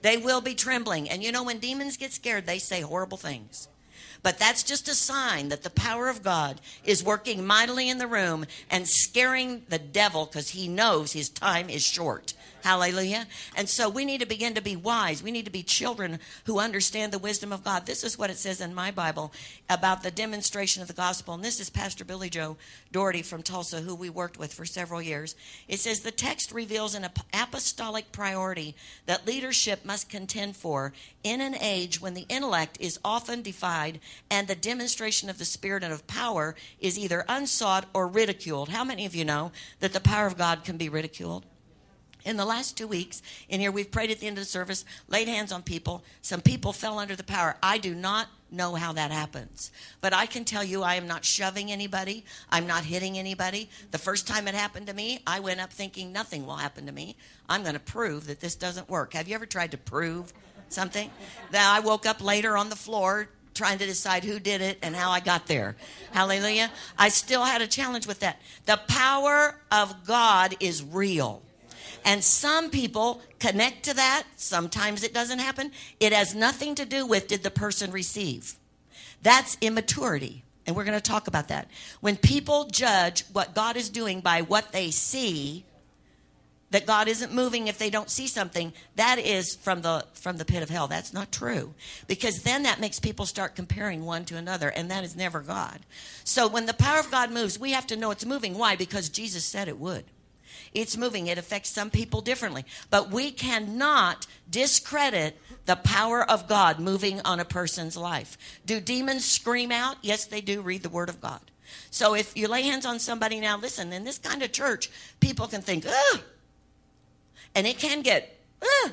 They 0.02 0.18
will 0.18 0.42
be 0.42 0.56
trembling. 0.56 1.10
And 1.10 1.24
you 1.24 1.32
know, 1.32 1.44
when 1.44 1.60
demons 1.60 1.98
get 1.98 2.14
scared, 2.14 2.46
they 2.46 2.60
say 2.60 2.82
horrible 2.82 3.18
things. 3.18 3.68
But 4.24 4.40
that's 4.40 4.64
just 4.64 4.88
a 4.88 4.96
sign 4.96 5.50
that 5.50 5.64
the 5.64 5.70
power 5.70 6.10
of 6.10 6.24
God 6.24 6.62
is 6.86 7.04
working 7.04 7.46
mightily 7.46 7.90
in 7.90 7.98
the 7.98 8.08
room 8.08 8.46
and 8.72 8.88
scaring 8.88 9.64
the 9.68 9.78
devil 9.78 10.26
because 10.26 10.50
he 10.50 10.68
knows 10.68 11.12
his 11.12 11.30
time 11.30 11.70
is 11.70 11.84
short. 11.84 12.34
Hallelujah. 12.64 13.28
And 13.58 13.68
so 13.68 13.90
we 13.90 14.06
need 14.06 14.22
to 14.22 14.26
begin 14.26 14.54
to 14.54 14.62
be 14.62 14.78
wise. 14.78 15.22
We 15.22 15.32
need 15.32 15.44
to 15.44 15.52
be 15.52 15.64
children 15.64 16.20
who 16.46 16.60
understand 16.60 17.12
the 17.12 17.20
wisdom 17.20 17.52
of 17.52 17.66
God. 17.66 17.86
This 17.86 18.06
is 18.06 18.18
what 18.18 18.30
it 18.30 18.38
says 18.38 18.62
in 18.62 18.74
my 18.74 18.90
Bible 18.90 19.34
about 19.70 20.02
the 20.02 20.10
demonstration 20.10 20.82
of 20.82 20.88
the 20.88 20.94
gospel. 20.94 21.34
And 21.34 21.44
this 21.44 21.60
is 21.60 21.70
Pastor 21.70 22.06
Billy 22.06 22.30
Joe 22.30 22.56
Daugherty 22.94 23.22
from 23.22 23.44
Tulsa, 23.44 23.82
who 23.82 23.94
we 23.94 24.10
worked 24.10 24.40
with 24.40 24.54
for 24.54 24.64
several 24.64 25.02
years. 25.02 25.36
It 25.68 25.82
says 25.82 26.00
the 26.00 26.12
text 26.12 26.54
reveals 26.54 26.96
an 26.96 27.06
apostolic 27.34 28.14
priority 28.14 28.76
that 29.08 29.28
leadership 29.28 29.84
must 29.84 30.08
contend 30.08 30.56
for 30.56 30.94
in 31.22 31.42
an 31.42 31.56
age 31.60 32.00
when 32.00 32.14
the 32.14 32.26
intellect 32.30 32.78
is 32.80 32.98
often 33.04 33.42
defied 33.42 34.00
and 34.32 34.48
the 34.48 34.56
demonstration 34.56 35.30
of 35.30 35.38
the 35.38 35.44
spirit 35.44 35.84
and 35.84 35.92
of 35.92 36.08
power 36.08 36.56
is 36.80 36.98
either 36.98 37.26
unsought 37.28 37.88
or 37.94 38.08
ridiculed. 38.08 38.70
How 38.70 38.86
many 38.86 39.06
of 39.06 39.14
you 39.14 39.26
know 39.26 39.52
that 39.82 39.92
the 39.92 40.00
power 40.00 40.28
of 40.28 40.38
God 40.38 40.64
can 40.64 40.78
be 40.78 40.88
ridiculed? 40.88 41.46
In 42.26 42.38
the 42.38 42.46
last 42.46 42.78
two 42.78 42.88
weeks, 42.88 43.22
in 43.50 43.60
here, 43.60 43.72
we've 43.72 43.92
prayed 43.92 44.12
at 44.12 44.20
the 44.20 44.28
end 44.28 44.38
of 44.38 44.44
the 44.44 44.50
service, 44.50 44.86
laid 45.10 45.28
hands 45.28 45.52
on 45.52 45.62
people. 45.62 46.04
Some 46.22 46.42
people 46.42 46.72
fell 46.72 47.00
under 47.00 47.16
the 47.16 47.24
power. 47.24 47.58
I 47.62 47.78
do 47.78 47.94
not 47.94 48.28
know 48.50 48.76
how 48.76 48.94
that 48.94 49.12
happens. 49.12 49.72
But 50.00 50.14
I 50.14 50.26
can 50.26 50.46
tell 50.46 50.64
you, 50.64 50.84
I 50.84 50.96
am 50.96 51.08
not 51.08 51.26
shoving 51.26 51.72
anybody. 51.72 52.24
I'm 52.50 52.68
not 52.68 52.86
hitting 52.86 53.18
anybody. 53.18 53.70
The 53.92 53.98
first 53.98 54.28
time 54.28 54.48
it 54.48 54.56
happened 54.56 54.88
to 54.88 54.94
me, 54.94 55.20
I 55.28 55.40
went 55.40 55.60
up 55.60 55.74
thinking 55.74 56.14
nothing 56.14 56.46
will 56.46 56.56
happen 56.56 56.86
to 56.86 56.92
me. 56.92 57.16
I'm 57.50 57.64
going 57.64 57.74
to 57.74 57.80
prove 57.80 58.28
that 58.28 58.40
this 58.40 58.56
doesn't 58.56 58.90
work. 58.90 59.14
Have 59.14 59.28
you 59.28 59.36
ever 59.36 59.46
tried 59.46 59.72
to 59.72 59.78
prove 59.78 60.32
something? 60.70 61.10
Then 61.52 61.66
I 61.66 61.80
woke 61.80 62.06
up 62.06 62.24
later 62.24 62.56
on 62.56 62.70
the 62.70 62.76
floor 62.76 63.28
trying 63.54 63.78
to 63.80 63.86
decide 63.86 64.24
who 64.24 64.40
did 64.40 64.62
it 64.62 64.80
and 64.82 64.96
how 64.96 65.12
I 65.12 65.20
got 65.20 65.48
there. 65.48 65.76
Hallelujah. 66.12 66.72
I 66.98 67.10
still 67.10 67.44
had 67.44 67.62
a 67.62 67.68
challenge 67.68 68.08
with 68.08 68.20
that. 68.22 68.42
The 68.66 68.80
power 68.88 69.60
of 69.72 70.06
God 70.06 70.56
is 70.60 70.84
real. 70.84 71.44
And 72.04 72.24
some 72.24 72.70
people 72.70 73.22
connect 73.40 73.84
to 73.84 73.94
that. 73.96 74.24
Sometimes 74.36 75.04
it 75.04 75.14
doesn't 75.14 75.40
happen. 75.40 75.72
It 76.00 76.14
has 76.14 76.36
nothing 76.36 76.76
to 76.76 76.86
do 76.86 77.06
with 77.06 77.28
did 77.28 77.44
the 77.44 77.52
person 77.52 77.92
receive. 77.92 78.56
That's 79.22 79.58
immaturity. 79.62 80.44
And 80.66 80.76
we're 80.76 80.86
going 80.86 80.98
to 80.98 81.02
talk 81.02 81.28
about 81.28 81.50
that. 81.50 81.70
When 82.02 82.16
people 82.16 82.66
judge 82.66 83.26
what 83.34 83.54
God 83.54 83.76
is 83.76 83.90
doing 83.90 84.22
by 84.22 84.42
what 84.42 84.72
they 84.72 84.92
see, 84.92 85.66
that 86.74 86.86
God 86.88 87.08
isn't 87.08 87.32
moving 87.32 87.68
if 87.68 87.78
they 87.78 87.92
don't 87.92 88.10
see 88.10 88.28
something, 88.28 88.74
that 88.96 89.20
is 89.20 89.56
from 89.56 89.82
the 89.82 90.06
from 90.14 90.38
the 90.38 90.46
pit 90.46 90.64
of 90.64 90.70
hell. 90.70 90.88
That's 90.88 91.14
not 91.14 91.32
true. 91.32 91.76
Because 92.08 92.42
then 92.42 92.64
that 92.64 92.80
makes 92.80 93.00
people 93.00 93.28
start 93.28 93.56
comparing 93.56 94.06
one 94.06 94.26
to 94.26 94.38
another, 94.38 94.70
and 94.70 94.90
that 94.90 95.04
is 95.04 95.16
never 95.16 95.42
God. 95.42 95.82
So 96.24 96.48
when 96.48 96.66
the 96.66 96.74
power 96.74 97.00
of 97.00 97.12
God 97.12 97.32
moves, 97.32 97.60
we 97.60 97.72
have 97.72 97.86
to 97.88 97.96
know 97.96 98.10
it's 98.10 98.26
moving. 98.26 98.58
Why? 98.58 98.76
Because 98.76 99.10
Jesus 99.10 99.46
said 99.46 99.68
it 99.68 99.78
would. 99.78 100.06
It's 100.74 100.98
moving. 100.98 101.28
It 101.28 101.38
affects 101.38 101.70
some 101.70 101.90
people 101.90 102.22
differently. 102.22 102.66
But 102.90 103.10
we 103.10 103.32
cannot 103.32 104.28
discredit 104.50 105.38
the 105.66 105.76
power 105.76 106.30
of 106.30 106.48
God 106.48 106.80
moving 106.80 107.22
on 107.22 107.40
a 107.40 107.46
person's 107.46 107.96
life. 107.96 108.38
Do 108.66 108.80
demons 108.80 109.26
scream 109.26 109.72
out? 109.72 109.98
Yes, 110.02 110.26
they 110.26 110.42
do. 110.42 110.62
Read 110.62 110.84
the 110.84 110.90
Word 110.90 111.10
of 111.10 111.22
God. 111.22 111.42
So 111.90 112.14
if 112.14 112.36
you 112.38 112.48
lay 112.48 112.64
hands 112.64 112.86
on 112.86 113.00
somebody 113.00 113.40
now, 113.40 113.58
listen, 113.58 113.94
in 113.94 114.04
this 114.04 114.18
kind 114.18 114.44
of 114.44 114.52
church, 114.52 114.90
people 115.20 115.48
can 115.48 115.62
think, 115.62 115.86
ugh. 115.88 116.22
And 117.56 117.68
it 117.68 117.78
can 117.78 118.02
get, 118.02 118.38
ugh, 118.62 118.92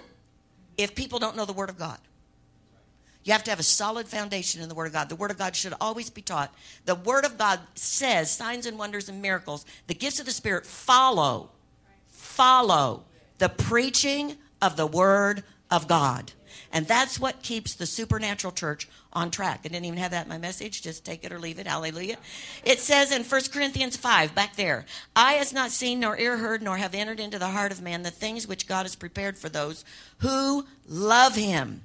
if 0.77 0.95
people 0.95 1.19
don't 1.19 1.37
know 1.37 1.45
the 1.45 1.53
Word 1.53 1.71
of 1.71 1.79
God. 1.79 1.99
You 3.23 3.33
have 3.33 3.45
to 3.45 3.51
have 3.51 3.61
a 3.61 3.65
solid 3.65 4.09
foundation 4.09 4.63
in 4.63 4.69
the 4.69 4.75
Word 4.75 4.87
of 4.87 4.93
God. 4.93 5.09
The 5.09 5.17
Word 5.17 5.31
of 5.31 5.39
God 5.39 5.55
should 5.55 5.75
always 5.81 6.09
be 6.09 6.23
taught. 6.23 6.55
The 6.87 6.95
Word 6.95 7.25
of 7.25 7.37
God 7.37 7.61
says 7.75 8.31
signs 8.31 8.67
and 8.67 8.79
wonders 8.79 9.09
and 9.09 9.21
miracles, 9.21 9.67
the 9.87 9.95
gifts 9.95 10.21
of 10.21 10.27
the 10.27 10.33
Spirit 10.33 10.65
follow 10.65 11.51
follow 12.07 13.05
the 13.39 13.49
preaching 13.49 14.37
of 14.63 14.77
the 14.77 14.87
Word 14.87 15.43
of 15.71 15.87
God. 15.87 16.33
And 16.73 16.87
that's 16.87 17.19
what 17.19 17.43
keeps 17.43 17.75
the 17.75 17.87
supernatural 17.87 18.53
church 18.53 18.89
on 19.13 19.31
track. 19.31 19.61
I 19.65 19.69
didn't 19.69 19.85
even 19.85 19.99
have 19.99 20.13
that 20.13 20.27
in 20.27 20.29
my 20.29 20.39
message. 20.39 20.83
Just 20.83 21.05
take 21.05 21.25
it 21.25 21.33
or 21.33 21.39
leave 21.39 21.59
it. 21.59 21.67
Hallelujah. 21.67 22.17
It 22.65 22.79
says 22.79 23.13
in 23.13 23.25
1 23.25 23.41
Corinthians 23.53 23.97
5, 23.97 24.35
back 24.35 24.57
there, 24.57 24.87
Eye 25.15 25.35
has 25.35 25.53
not 25.53 25.71
seen, 25.71 26.01
nor 26.01 26.17
ear 26.17 26.39
heard, 26.39 26.63
nor 26.63 26.77
have 26.77 26.95
entered 26.95 27.21
into 27.21 27.39
the 27.39 27.49
heart 27.49 27.73
of 27.73 27.83
man 27.83 28.03
the 28.03 28.11
things 28.11 28.47
which 28.47 28.69
God 28.69 28.83
has 28.85 28.95
prepared 28.97 29.37
for 29.37 29.49
those 29.49 29.85
who 30.19 30.65
love 30.87 31.35
him. 31.35 31.83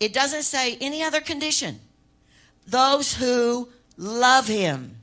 It 0.00 0.12
doesn't 0.12 0.44
say 0.44 0.76
any 0.80 1.02
other 1.02 1.20
condition. 1.20 1.80
Those 2.66 3.14
who 3.14 3.68
love 3.96 4.46
him. 4.46 4.96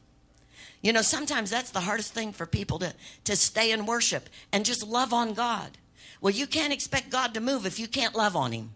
You 0.82 0.94
know, 0.94 1.02
sometimes 1.02 1.50
that's 1.50 1.72
the 1.72 1.82
hardest 1.82 2.14
thing 2.14 2.32
for 2.32 2.46
people 2.46 2.80
to, 2.80 2.94
to 3.24 3.36
stay 3.36 3.72
in 3.72 3.86
worship 3.86 4.30
and 4.52 4.64
just 4.64 4.86
love 4.86 5.14
on 5.14 5.34
God. 5.34 5.78
Well, 6.22 6.34
you 6.34 6.48
can't 6.48 6.72
expect 6.72 7.10
God 7.10 7.34
to 7.34 7.42
move 7.42 7.66
if 7.66 7.80
you 7.80 7.88
can't 7.88 8.16
love 8.16 8.36
on 8.36 8.52
Him 8.52 8.72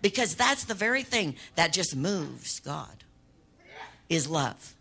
because 0.00 0.34
that's 0.34 0.64
the 0.64 0.74
very 0.74 1.02
thing 1.02 1.36
that 1.54 1.72
just 1.72 1.96
moves 1.96 2.60
God 2.60 3.04
is 4.08 4.28
love 4.28 4.74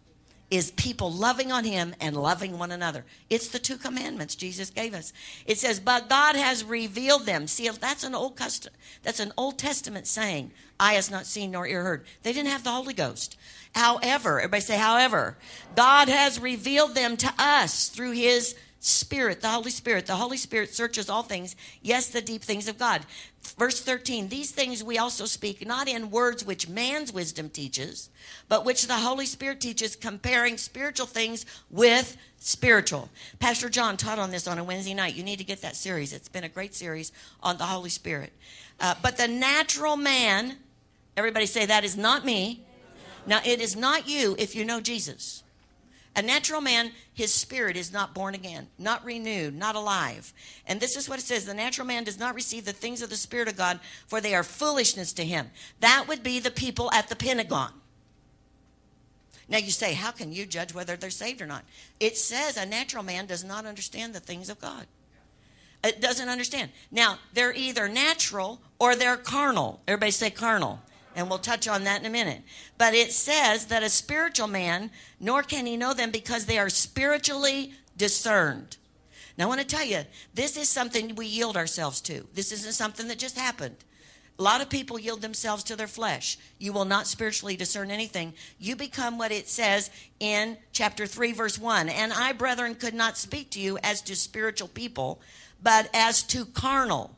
is 0.51 0.71
people 0.71 1.11
loving 1.11 1.51
on 1.51 1.63
him 1.63 1.95
and 1.99 2.15
loving 2.15 2.59
one 2.59 2.71
another. 2.71 3.05
It's 3.29 3.47
the 3.47 3.57
two 3.57 3.77
commandments 3.77 4.35
Jesus 4.35 4.69
gave 4.69 4.93
us. 4.93 5.13
It 5.45 5.57
says, 5.57 5.79
"But 5.79 6.09
God 6.09 6.35
has 6.35 6.63
revealed 6.63 7.25
them." 7.25 7.47
See, 7.47 7.69
that's 7.69 8.03
an 8.03 8.13
old 8.13 8.35
custom. 8.35 8.73
That's 9.01 9.21
an 9.21 9.33
Old 9.37 9.57
Testament 9.57 10.05
saying. 10.07 10.51
Eye 10.79 10.93
has 10.93 11.09
not 11.09 11.25
seen 11.25 11.51
nor 11.51 11.65
ear 11.65 11.83
heard. 11.83 12.05
They 12.23 12.33
didn't 12.33 12.51
have 12.51 12.63
the 12.63 12.71
Holy 12.71 12.93
Ghost. 12.93 13.37
However, 13.73 14.39
everybody 14.39 14.61
say, 14.61 14.77
however, 14.77 15.37
God 15.75 16.09
has 16.09 16.39
revealed 16.39 16.95
them 16.95 17.15
to 17.17 17.33
us 17.39 17.87
through 17.87 18.11
his 18.11 18.55
Spirit, 18.83 19.41
the 19.41 19.49
Holy 19.49 19.69
Spirit. 19.69 20.07
The 20.07 20.15
Holy 20.15 20.37
Spirit 20.37 20.73
searches 20.73 21.07
all 21.07 21.21
things, 21.21 21.55
yes, 21.83 22.09
the 22.09 22.19
deep 22.19 22.41
things 22.41 22.67
of 22.67 22.79
God. 22.79 23.05
Verse 23.57 23.79
13, 23.79 24.27
these 24.27 24.49
things 24.49 24.83
we 24.83 24.97
also 24.97 25.25
speak, 25.25 25.65
not 25.65 25.87
in 25.87 26.09
words 26.09 26.43
which 26.43 26.67
man's 26.67 27.13
wisdom 27.13 27.49
teaches, 27.49 28.09
but 28.49 28.65
which 28.65 28.87
the 28.87 28.95
Holy 28.95 29.27
Spirit 29.27 29.61
teaches, 29.61 29.95
comparing 29.95 30.57
spiritual 30.57 31.05
things 31.05 31.45
with 31.69 32.17
spiritual. 32.39 33.09
Pastor 33.39 33.69
John 33.69 33.97
taught 33.97 34.17
on 34.17 34.31
this 34.31 34.47
on 34.47 34.57
a 34.57 34.63
Wednesday 34.63 34.95
night. 34.95 35.15
You 35.15 35.23
need 35.23 35.37
to 35.37 35.45
get 35.45 35.61
that 35.61 35.75
series. 35.75 36.11
It's 36.11 36.29
been 36.29 36.43
a 36.43 36.49
great 36.49 36.73
series 36.73 37.11
on 37.43 37.57
the 37.57 37.65
Holy 37.65 37.91
Spirit. 37.91 38.33
Uh, 38.79 38.95
but 39.03 39.15
the 39.15 39.27
natural 39.27 39.95
man, 39.95 40.57
everybody 41.15 41.45
say, 41.45 41.67
that 41.67 41.83
is 41.83 41.95
not 41.95 42.25
me. 42.25 42.63
Now, 43.27 43.41
it 43.45 43.61
is 43.61 43.75
not 43.75 44.09
you 44.09 44.35
if 44.39 44.55
you 44.55 44.65
know 44.65 44.81
Jesus. 44.81 45.43
A 46.15 46.21
natural 46.21 46.59
man, 46.59 46.91
his 47.13 47.33
spirit 47.33 47.77
is 47.77 47.93
not 47.93 48.13
born 48.13 48.35
again, 48.35 48.67
not 48.77 49.03
renewed, 49.05 49.55
not 49.55 49.75
alive. 49.75 50.33
And 50.67 50.79
this 50.79 50.97
is 50.97 51.07
what 51.07 51.19
it 51.19 51.21
says 51.23 51.45
the 51.45 51.53
natural 51.53 51.87
man 51.87 52.03
does 52.03 52.19
not 52.19 52.35
receive 52.35 52.65
the 52.65 52.73
things 52.73 53.01
of 53.01 53.09
the 53.09 53.15
Spirit 53.15 53.47
of 53.47 53.55
God, 53.55 53.79
for 54.07 54.19
they 54.19 54.35
are 54.35 54.43
foolishness 54.43 55.13
to 55.13 55.23
him. 55.23 55.51
That 55.79 56.05
would 56.09 56.21
be 56.21 56.39
the 56.39 56.51
people 56.51 56.91
at 56.91 57.07
the 57.07 57.15
Pentagon. 57.15 57.71
Now 59.47 59.59
you 59.59 59.71
say, 59.71 59.93
how 59.93 60.11
can 60.11 60.33
you 60.33 60.45
judge 60.45 60.73
whether 60.73 60.97
they're 60.97 61.09
saved 61.09 61.41
or 61.41 61.45
not? 61.45 61.63
It 61.99 62.17
says 62.17 62.57
a 62.57 62.65
natural 62.65 63.03
man 63.03 63.25
does 63.25 63.43
not 63.43 63.65
understand 63.65 64.13
the 64.13 64.19
things 64.19 64.49
of 64.49 64.59
God. 64.59 64.87
It 65.83 65.99
doesn't 65.99 66.29
understand. 66.29 66.71
Now, 66.91 67.19
they're 67.33 67.53
either 67.53 67.87
natural 67.89 68.61
or 68.79 68.95
they're 68.95 69.17
carnal. 69.17 69.81
Everybody 69.87 70.11
say 70.11 70.29
carnal. 70.29 70.81
And 71.15 71.29
we'll 71.29 71.39
touch 71.39 71.67
on 71.67 71.83
that 71.83 71.99
in 71.99 72.05
a 72.05 72.09
minute. 72.09 72.41
But 72.77 72.93
it 72.93 73.11
says 73.11 73.65
that 73.67 73.83
a 73.83 73.89
spiritual 73.89 74.47
man, 74.47 74.91
nor 75.19 75.43
can 75.43 75.65
he 75.65 75.77
know 75.77 75.93
them 75.93 76.11
because 76.11 76.45
they 76.45 76.57
are 76.57 76.69
spiritually 76.69 77.73
discerned. 77.97 78.77
Now, 79.37 79.45
I 79.45 79.47
want 79.47 79.61
to 79.61 79.67
tell 79.67 79.85
you, 79.85 80.01
this 80.33 80.57
is 80.57 80.69
something 80.69 81.15
we 81.15 81.25
yield 81.25 81.57
ourselves 81.57 82.01
to. 82.01 82.27
This 82.33 82.51
isn't 82.51 82.73
something 82.73 83.07
that 83.07 83.19
just 83.19 83.37
happened. 83.37 83.77
A 84.39 84.43
lot 84.43 84.61
of 84.61 84.69
people 84.69 84.97
yield 84.97 85.21
themselves 85.21 85.63
to 85.65 85.75
their 85.75 85.87
flesh. 85.87 86.37
You 86.57 86.73
will 86.73 86.85
not 86.85 87.05
spiritually 87.05 87.55
discern 87.55 87.91
anything. 87.91 88.33
You 88.57 88.75
become 88.75 89.17
what 89.17 89.31
it 89.31 89.47
says 89.47 89.91
in 90.19 90.57
chapter 90.71 91.05
3, 91.05 91.31
verse 91.33 91.59
1. 91.59 91.89
And 91.89 92.11
I, 92.11 92.31
brethren, 92.33 92.75
could 92.75 92.93
not 92.93 93.17
speak 93.17 93.51
to 93.51 93.59
you 93.59 93.77
as 93.83 94.01
to 94.03 94.15
spiritual 94.15 94.69
people, 94.69 95.21
but 95.61 95.89
as 95.93 96.23
to 96.23 96.45
carnal, 96.45 97.15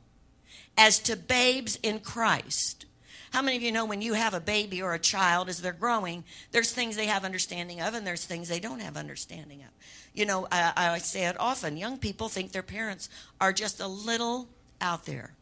as 0.77 0.99
to 0.99 1.15
babes 1.15 1.79
in 1.81 1.99
Christ. 1.99 2.85
How 3.33 3.41
many 3.41 3.57
of 3.57 3.63
you 3.63 3.71
know 3.71 3.85
when 3.85 4.03
you 4.03 4.13
have 4.13 4.35
a 4.35 4.39
baby 4.39 4.79
or 4.79 4.93
a 4.93 4.99
child 4.99 5.49
as 5.49 5.59
they're 5.59 5.73
growing, 5.73 6.23
there's 6.51 6.71
things 6.71 6.95
they 6.95 7.07
have 7.07 7.25
understanding 7.25 7.81
of 7.81 7.95
and 7.95 8.05
there's 8.05 8.23
things 8.23 8.47
they 8.47 8.59
don't 8.59 8.79
have 8.79 8.95
understanding 8.95 9.63
of? 9.63 9.69
You 10.13 10.27
know, 10.27 10.47
I, 10.51 10.71
I 10.75 10.97
say 10.99 11.25
it 11.25 11.35
often 11.39 11.75
young 11.75 11.97
people 11.97 12.29
think 12.29 12.51
their 12.51 12.61
parents 12.61 13.09
are 13.41 13.51
just 13.51 13.79
a 13.79 13.87
little 13.87 14.49
out 14.79 15.07
there, 15.07 15.33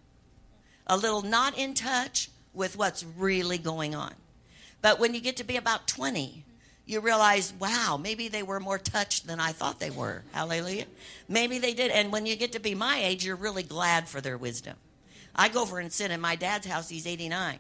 a 0.87 0.95
little 0.95 1.21
not 1.21 1.57
in 1.57 1.73
touch 1.73 2.29
with 2.53 2.77
what's 2.77 3.03
really 3.03 3.57
going 3.57 3.93
on. 3.93 4.13
But 4.81 4.97
when 4.97 5.13
you 5.13 5.19
get 5.19 5.35
to 5.37 5.43
be 5.43 5.57
about 5.57 5.85
20, 5.89 6.45
you 6.85 7.01
realize, 7.01 7.51
wow, 7.59 7.99
maybe 8.01 8.29
they 8.29 8.41
were 8.41 8.61
more 8.61 8.79
touched 8.79 9.27
than 9.27 9.41
I 9.41 9.51
thought 9.51 9.81
they 9.81 9.91
were. 9.91 10.23
Hallelujah. 10.31 10.85
Maybe 11.27 11.59
they 11.59 11.73
did. 11.73 11.91
And 11.91 12.09
when 12.09 12.25
you 12.25 12.37
get 12.37 12.53
to 12.53 12.59
be 12.59 12.73
my 12.73 13.03
age, 13.03 13.25
you're 13.25 13.35
really 13.35 13.63
glad 13.63 14.07
for 14.07 14.21
their 14.21 14.37
wisdom. 14.37 14.77
I 15.35 15.49
go 15.49 15.63
over 15.63 15.79
and 15.79 15.91
sit 15.91 16.09
in 16.09 16.21
my 16.21 16.37
dad's 16.37 16.67
house. 16.67 16.87
He's 16.87 17.05
89. 17.05 17.59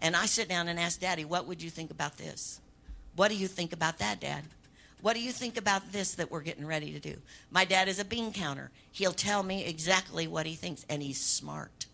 And 0.00 0.14
I 0.14 0.26
sit 0.26 0.48
down 0.48 0.68
and 0.68 0.78
ask 0.78 1.00
Daddy, 1.00 1.24
what 1.24 1.46
would 1.46 1.62
you 1.62 1.70
think 1.70 1.90
about 1.90 2.18
this? 2.18 2.60
What 3.14 3.28
do 3.28 3.36
you 3.36 3.48
think 3.48 3.72
about 3.72 3.98
that, 3.98 4.20
Dad? 4.20 4.44
What 5.02 5.14
do 5.14 5.22
you 5.22 5.32
think 5.32 5.56
about 5.56 5.92
this 5.92 6.14
that 6.14 6.30
we're 6.30 6.40
getting 6.40 6.66
ready 6.66 6.92
to 6.92 7.00
do? 7.00 7.16
My 7.50 7.64
dad 7.64 7.88
is 7.88 7.98
a 7.98 8.04
bean 8.04 8.32
counter. 8.32 8.70
He'll 8.92 9.12
tell 9.12 9.42
me 9.42 9.64
exactly 9.64 10.26
what 10.26 10.46
he 10.46 10.54
thinks, 10.54 10.84
and 10.88 11.02
he's 11.02 11.20
smart. 11.20 11.86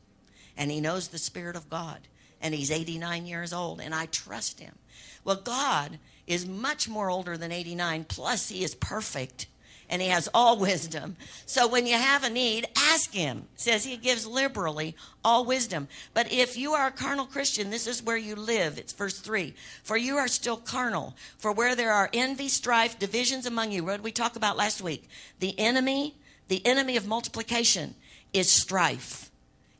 And 0.56 0.71
he 0.71 0.80
knows 0.80 1.09
the 1.09 1.18
Spirit 1.18 1.56
of 1.56 1.68
God. 1.68 1.99
And 2.40 2.54
he's 2.54 2.71
89 2.71 3.26
years 3.26 3.52
old, 3.52 3.80
and 3.80 3.94
I 3.94 4.06
trust 4.06 4.61
him. 4.61 4.75
Well, 5.25 5.37
God 5.37 5.99
is 6.26 6.47
much 6.47 6.88
more 6.88 7.11
older 7.11 7.37
than 7.37 7.52
89, 7.52 8.04
plus, 8.04 8.49
he 8.49 8.64
is 8.64 8.75
perfect 8.75 9.47
and 9.92 10.00
he 10.00 10.08
has 10.08 10.28
all 10.34 10.58
wisdom. 10.58 11.16
So 11.46 11.68
when 11.68 11.87
you 11.87 11.94
have 11.94 12.25
a 12.25 12.30
need, 12.30 12.66
ask 12.76 13.12
him. 13.12 13.44
It 13.54 13.61
says 13.61 13.84
he 13.84 13.96
gives 13.96 14.26
liberally 14.26 14.96
all 15.25 15.44
wisdom. 15.44 15.87
But 16.14 16.32
if 16.32 16.56
you 16.56 16.72
are 16.72 16.88
a 16.88 16.90
carnal 16.90 17.26
Christian, 17.26 17.70
this 17.70 17.87
is 17.87 18.02
where 18.02 18.16
you 18.16 18.34
live. 18.34 18.78
It's 18.78 18.92
verse 18.92 19.20
3. 19.20 19.54
For 19.84 19.96
you 19.96 20.16
are 20.16 20.28
still 20.28 20.56
carnal. 20.56 21.14
For 21.38 21.52
where 21.52 21.76
there 21.76 21.92
are 21.92 22.11
envy, 22.12 22.49
strife, 22.49 22.99
divisions 22.99 23.46
among 23.46 23.70
you, 23.70 23.84
what 23.84 24.02
we 24.02 24.11
talk 24.11 24.34
about 24.34 24.56
last 24.56 24.82
week? 24.82 25.08
The 25.38 25.56
enemy, 25.58 26.16
the 26.49 26.66
enemy 26.66 26.96
of 26.96 27.06
multiplication 27.06 27.94
is 28.32 28.50
strife 28.50 29.28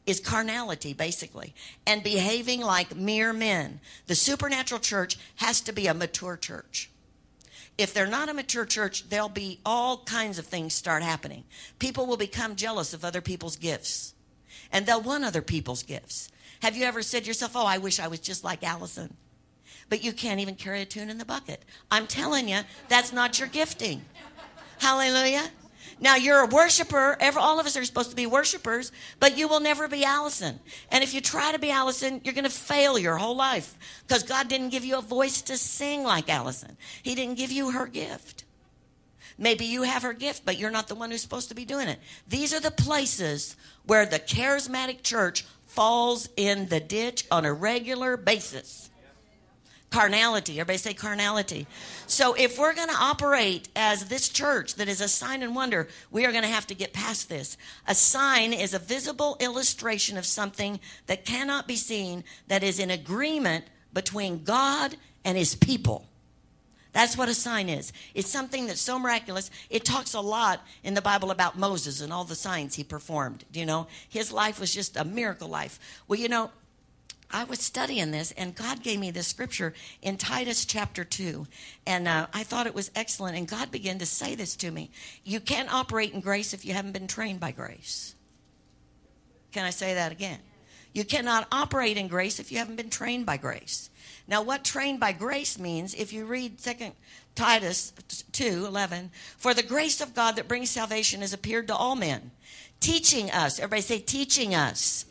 is 0.05 0.19
carnality, 0.21 0.93
basically, 0.93 1.55
and 1.87 2.03
behaving 2.03 2.61
like 2.61 2.97
mere 2.97 3.33
men. 3.33 3.79
The 4.09 4.17
supernatural 4.17 4.81
church 4.81 5.17
has 5.37 5.61
to 5.63 5.73
be 5.73 5.87
a 5.87 5.95
mature 5.95 6.37
church. 6.37 6.91
If 7.79 7.95
they're 7.95 8.07
not 8.07 8.29
a 8.29 8.35
mature 8.35 8.67
church, 8.67 9.09
there'll 9.09 9.29
be 9.29 9.61
all 9.65 9.99
kinds 10.05 10.39
of 10.39 10.47
things 10.47 10.75
start 10.75 11.03
happening. 11.03 11.45
People 11.79 12.07
will 12.07 12.17
become 12.17 12.55
jealous 12.57 12.93
of 12.93 13.05
other 13.05 13.21
people's 13.21 13.57
gifts, 13.57 14.15
and 14.71 14.87
they'll 14.87 15.01
want 15.01 15.25
other 15.25 15.43
people's 15.43 15.83
gifts. 15.83 16.29
Have 16.61 16.77
you 16.77 16.85
ever 16.85 17.03
said 17.03 17.23
to 17.23 17.29
yourself, 17.29 17.57
Oh, 17.57 17.67
I 17.67 17.79
wish 17.79 17.99
I 17.99 18.09
was 18.09 18.21
just 18.21 18.45
like 18.45 18.63
Allison? 18.63 19.17
But 19.89 20.05
you 20.05 20.13
can't 20.13 20.41
even 20.41 20.55
carry 20.55 20.81
a 20.81 20.87
tune 20.87 21.11
in 21.11 21.19
the 21.19 21.25
bucket. 21.25 21.65
I'm 21.91 22.07
telling 22.07 22.49
you, 22.49 22.61
that's 22.89 23.13
not 23.13 23.39
your 23.39 23.49
gifting. 23.49 24.03
Hallelujah. 24.79 25.51
Now 26.03 26.17
you're 26.17 26.41
a 26.41 26.47
worshiper. 26.47 27.17
All 27.39 27.61
of 27.61 27.65
us 27.65 27.77
are 27.77 27.85
supposed 27.85 28.11
to 28.11 28.17
be 28.17 28.27
worshipers, 28.27 28.91
but 29.21 29.39
you 29.39 29.47
will 29.47 29.61
never 29.61 29.87
be 29.87 30.05
Allison. 30.05 30.59
And 30.91 31.05
if 31.05 31.15
you 31.15 31.21
try 31.21 31.53
to 31.53 31.61
be 31.61 31.71
Allison, 31.71 32.21
you're 32.25 32.35
going 32.35 32.45
to 32.45 32.51
fail 32.51 32.99
your 32.99 33.17
whole 33.17 33.37
life 33.37 33.79
because 34.07 34.25
God 34.25 34.49
didn't 34.49 34.71
give 34.71 34.85
you 34.85 34.99
a 34.99 35.01
voice 35.01 35.41
to 35.43 35.57
sing 35.57 36.03
like 36.03 36.29
Allison. 36.29 36.77
He 37.03 37.15
didn't 37.15 37.39
give 37.39 37.53
you 37.53 37.71
her 37.71 37.87
gift. 37.87 38.45
Maybe 39.39 39.65
you 39.65 39.85
have 39.85 40.03
her 40.03 40.13
gift, 40.13 40.45
but 40.45 40.59
you're 40.59 40.73
not 40.73 40.89
the 40.89 40.97
one 40.97 41.13
who's 41.13 41.23
supposed 41.23 41.49
to 41.51 41.55
be 41.55 41.65
doing 41.65 41.89
it. 41.89 42.01
These 42.29 42.53
are 42.53 42.61
the 42.61 42.73
places 42.73 43.57
where 43.87 44.05
the 44.05 44.19
charismatic 44.19 45.03
church 45.03 45.45
falls 45.67 46.29
in 46.37 46.67
the 46.67 46.81
ditch 46.81 47.27
on 47.31 47.45
a 47.45 47.53
regular 47.53 48.17
basis. 48.17 48.91
Carnality. 49.93 50.53
Everybody 50.59 50.79
say 50.79 50.95
carnality. 50.95 51.67
So 52.07 52.33
if 52.33 52.59
we're 52.59 52.75
going 52.75 52.89
to 52.89 52.97
operate 52.99 53.69
as 53.77 54.07
this 54.07 54.31
church 54.31 54.77
that 54.77 54.89
is 54.89 55.03
a 55.03 55.09
sign 55.09 55.43
and 55.43 55.55
wonder, 55.55 55.87
we 56.11 56.25
are 56.25 56.33
going 56.33 56.45
to 56.45 56.49
have 56.49 56.67
to 56.69 56.75
get 56.75 56.95
past 56.95 57.29
this. 57.29 57.59
A 57.87 57.95
sign 57.95 58.55
is 58.55 58.73
a 58.73 58.79
visible 58.79 59.37
illustration 59.39 60.17
of 60.17 60.25
something 60.25 60.81
that 61.09 61.27
cannot 61.27 61.69
be 61.69 61.77
seen 61.77 62.25
that 62.49 62.63
is 62.63 62.79
in 62.79 62.91
agreement 62.91 63.67
between 63.93 64.45
God 64.45 64.97
and 65.27 65.37
his 65.37 65.55
people. 65.55 66.07
That's 66.93 67.17
what 67.17 67.29
a 67.29 67.35
sign 67.35 67.69
is. 67.69 67.93
It's 68.15 68.31
something 68.31 68.67
that's 68.67 68.81
so 68.81 68.99
miraculous. 68.99 69.51
It 69.69 69.85
talks 69.85 70.15
a 70.15 70.21
lot 70.21 70.67
in 70.83 70.95
the 70.95 71.03
Bible 71.03 71.31
about 71.31 71.59
Moses 71.59 72.01
and 72.01 72.13
all 72.13 72.25
the 72.25 72.35
signs 72.35 72.77
he 72.77 72.85
performed. 72.85 73.45
Do 73.53 73.61
you 73.61 73.67
know, 73.67 73.89
his 74.09 74.33
life 74.33 74.59
was 74.59 74.75
just 74.75 74.97
a 74.97 75.05
miracle 75.05 75.49
life. 75.49 75.79
Well, 76.09 76.19
you 76.19 76.29
know, 76.29 76.51
I 77.33 77.45
was 77.45 77.61
studying 77.61 78.11
this, 78.11 78.33
and 78.33 78.55
God 78.55 78.83
gave 78.83 79.01
me 79.01 79.11
this 79.11 79.27
scripture 79.27 79.73
in 80.03 80.17
Titus 80.17 80.65
chapter 80.65 81.05
2. 81.05 81.47
And 81.87 82.07
uh, 82.07 82.27
I 82.35 82.43
thought 82.43 82.67
it 82.67 82.75
was 82.75 82.91
excellent. 82.95 83.37
And 83.37 83.49
God 83.49 83.71
began 83.71 83.99
to 83.99 84.07
say 84.07 84.35
this 84.35 84.55
to 84.57 84.71
me 84.71 84.91
You 85.25 85.41
can't 85.41 85.73
operate 85.73 86.13
in 86.13 86.21
grace 86.21 86.53
if 86.53 86.65
you 86.65 86.75
haven't 86.75 86.93
been 86.93 87.09
trained 87.09 87.41
by 87.41 87.53
grace. 87.53 88.15
Can 89.53 89.65
I 89.65 89.71
say 89.71 89.95
that 89.95 90.13
again? 90.13 90.41
You 90.93 91.05
cannot 91.05 91.49
operate 91.51 91.97
in 91.97 92.09
grace 92.09 92.39
if 92.39 92.53
you 92.53 92.59
haven't 92.59 92.77
been 92.77 92.91
trained 92.91 93.25
by 93.25 93.39
grace. 93.39 93.89
Now, 94.29 94.43
what 94.43 94.63
trained 94.63 95.01
by 95.01 95.13
grace 95.13 95.59
means, 95.59 95.95
if 95.95 96.13
you 96.13 96.27
read 96.27 96.61
Second 96.61 96.93
Titus 97.35 97.93
2 98.33 98.67
11, 98.67 99.11
for 99.39 99.55
the 99.55 99.63
grace 99.63 100.01
of 100.01 100.15
God 100.15 100.37
that 100.37 100.49
brings 100.49 100.71
salvation 100.71 101.23
has 101.23 101.33
appeared 101.33 101.67
to 101.69 101.75
all 101.75 101.97
men, 101.97 102.31
teaching 102.81 103.31
us, 103.31 103.59
everybody 103.59 103.83
say, 103.83 103.99
teaching 104.01 104.55
us, 104.55 105.07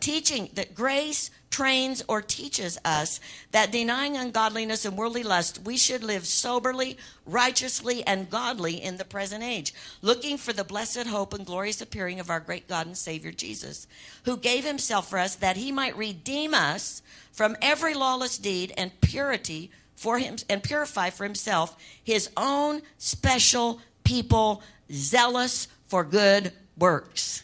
teaching 0.00 0.48
that 0.54 0.74
grace 0.74 1.30
trains 1.50 2.02
or 2.08 2.20
teaches 2.20 2.78
us 2.84 3.20
that 3.52 3.72
denying 3.72 4.16
ungodliness 4.16 4.84
and 4.84 4.96
worldly 4.96 5.22
lust, 5.22 5.60
we 5.64 5.76
should 5.76 6.02
live 6.02 6.26
soberly, 6.26 6.96
righteously, 7.24 8.02
and 8.06 8.28
godly 8.30 8.82
in 8.82 8.96
the 8.96 9.04
present 9.04 9.42
age, 9.42 9.72
looking 10.02 10.36
for 10.36 10.52
the 10.52 10.64
blessed 10.64 11.06
hope 11.06 11.32
and 11.32 11.46
glorious 11.46 11.80
appearing 11.80 12.20
of 12.20 12.30
our 12.30 12.40
great 12.40 12.68
God 12.68 12.86
and 12.86 12.96
Savior 12.96 13.32
Jesus, 13.32 13.86
who 14.24 14.36
gave 14.36 14.64
himself 14.64 15.08
for 15.08 15.18
us 15.18 15.34
that 15.36 15.56
he 15.56 15.72
might 15.72 15.96
redeem 15.96 16.52
us 16.52 17.02
from 17.32 17.56
every 17.62 17.94
lawless 17.94 18.38
deed 18.38 18.72
and 18.76 19.00
purity 19.00 19.70
for 19.94 20.18
him 20.18 20.36
and 20.48 20.62
purify 20.62 21.10
for 21.10 21.24
himself 21.24 21.76
his 22.04 22.30
own 22.36 22.82
special 22.98 23.80
people 24.04 24.62
zealous 24.92 25.68
for 25.86 26.04
good 26.04 26.52
works. 26.76 27.42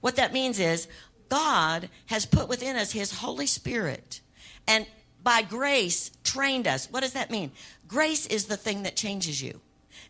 What 0.00 0.16
that 0.16 0.32
means 0.32 0.58
is 0.58 0.88
God 1.30 1.88
has 2.06 2.26
put 2.26 2.48
within 2.48 2.76
us 2.76 2.92
His 2.92 3.20
Holy 3.20 3.46
Spirit 3.46 4.20
and 4.68 4.86
by 5.22 5.42
grace 5.42 6.10
trained 6.24 6.66
us. 6.66 6.88
What 6.90 7.00
does 7.00 7.12
that 7.14 7.30
mean? 7.30 7.52
Grace 7.88 8.26
is 8.26 8.46
the 8.46 8.56
thing 8.56 8.82
that 8.82 8.96
changes 8.96 9.42
you. 9.42 9.60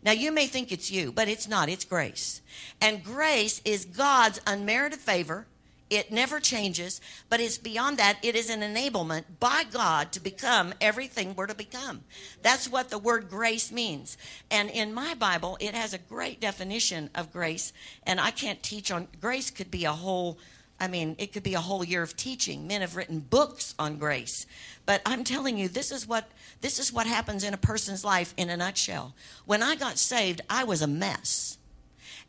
Now, 0.02 0.12
you 0.12 0.32
may 0.32 0.46
think 0.46 0.72
it's 0.72 0.90
you, 0.90 1.12
but 1.12 1.28
it's 1.28 1.48
not. 1.48 1.68
It's 1.68 1.84
grace. 1.84 2.40
And 2.80 3.04
grace 3.04 3.60
is 3.64 3.84
God's 3.84 4.40
unmerited 4.46 4.98
favor. 4.98 5.46
It 5.90 6.12
never 6.12 6.38
changes, 6.38 7.00
but 7.28 7.40
it's 7.40 7.58
beyond 7.58 7.98
that. 7.98 8.18
It 8.22 8.36
is 8.36 8.48
an 8.48 8.60
enablement 8.60 9.24
by 9.40 9.64
God 9.64 10.12
to 10.12 10.20
become 10.20 10.72
everything 10.80 11.34
we're 11.34 11.48
to 11.48 11.54
become. 11.54 12.04
That's 12.42 12.68
what 12.68 12.90
the 12.90 12.98
word 12.98 13.28
grace 13.28 13.72
means. 13.72 14.16
And 14.50 14.70
in 14.70 14.94
my 14.94 15.14
Bible, 15.14 15.58
it 15.60 15.74
has 15.74 15.92
a 15.92 15.98
great 15.98 16.40
definition 16.40 17.10
of 17.14 17.32
grace. 17.32 17.72
And 18.04 18.20
I 18.20 18.30
can't 18.30 18.62
teach 18.62 18.92
on 18.92 19.08
grace, 19.20 19.50
could 19.50 19.70
be 19.70 19.84
a 19.84 19.92
whole 19.92 20.38
I 20.80 20.88
mean, 20.88 21.14
it 21.18 21.32
could 21.32 21.42
be 21.42 21.54
a 21.54 21.60
whole 21.60 21.84
year 21.84 22.02
of 22.02 22.16
teaching. 22.16 22.66
Men 22.66 22.80
have 22.80 22.96
written 22.96 23.20
books 23.20 23.74
on 23.78 23.98
grace. 23.98 24.46
But 24.86 25.02
I'm 25.04 25.24
telling 25.24 25.58
you, 25.58 25.68
this 25.68 25.92
is 25.92 26.08
what 26.08 26.30
this 26.62 26.78
is 26.78 26.92
what 26.92 27.06
happens 27.06 27.44
in 27.44 27.54
a 27.54 27.58
person's 27.58 28.04
life 28.04 28.34
in 28.36 28.50
a 28.50 28.56
nutshell. 28.56 29.14
When 29.44 29.62
I 29.62 29.76
got 29.76 29.98
saved, 29.98 30.40
I 30.48 30.64
was 30.64 30.82
a 30.82 30.86
mess. 30.86 31.58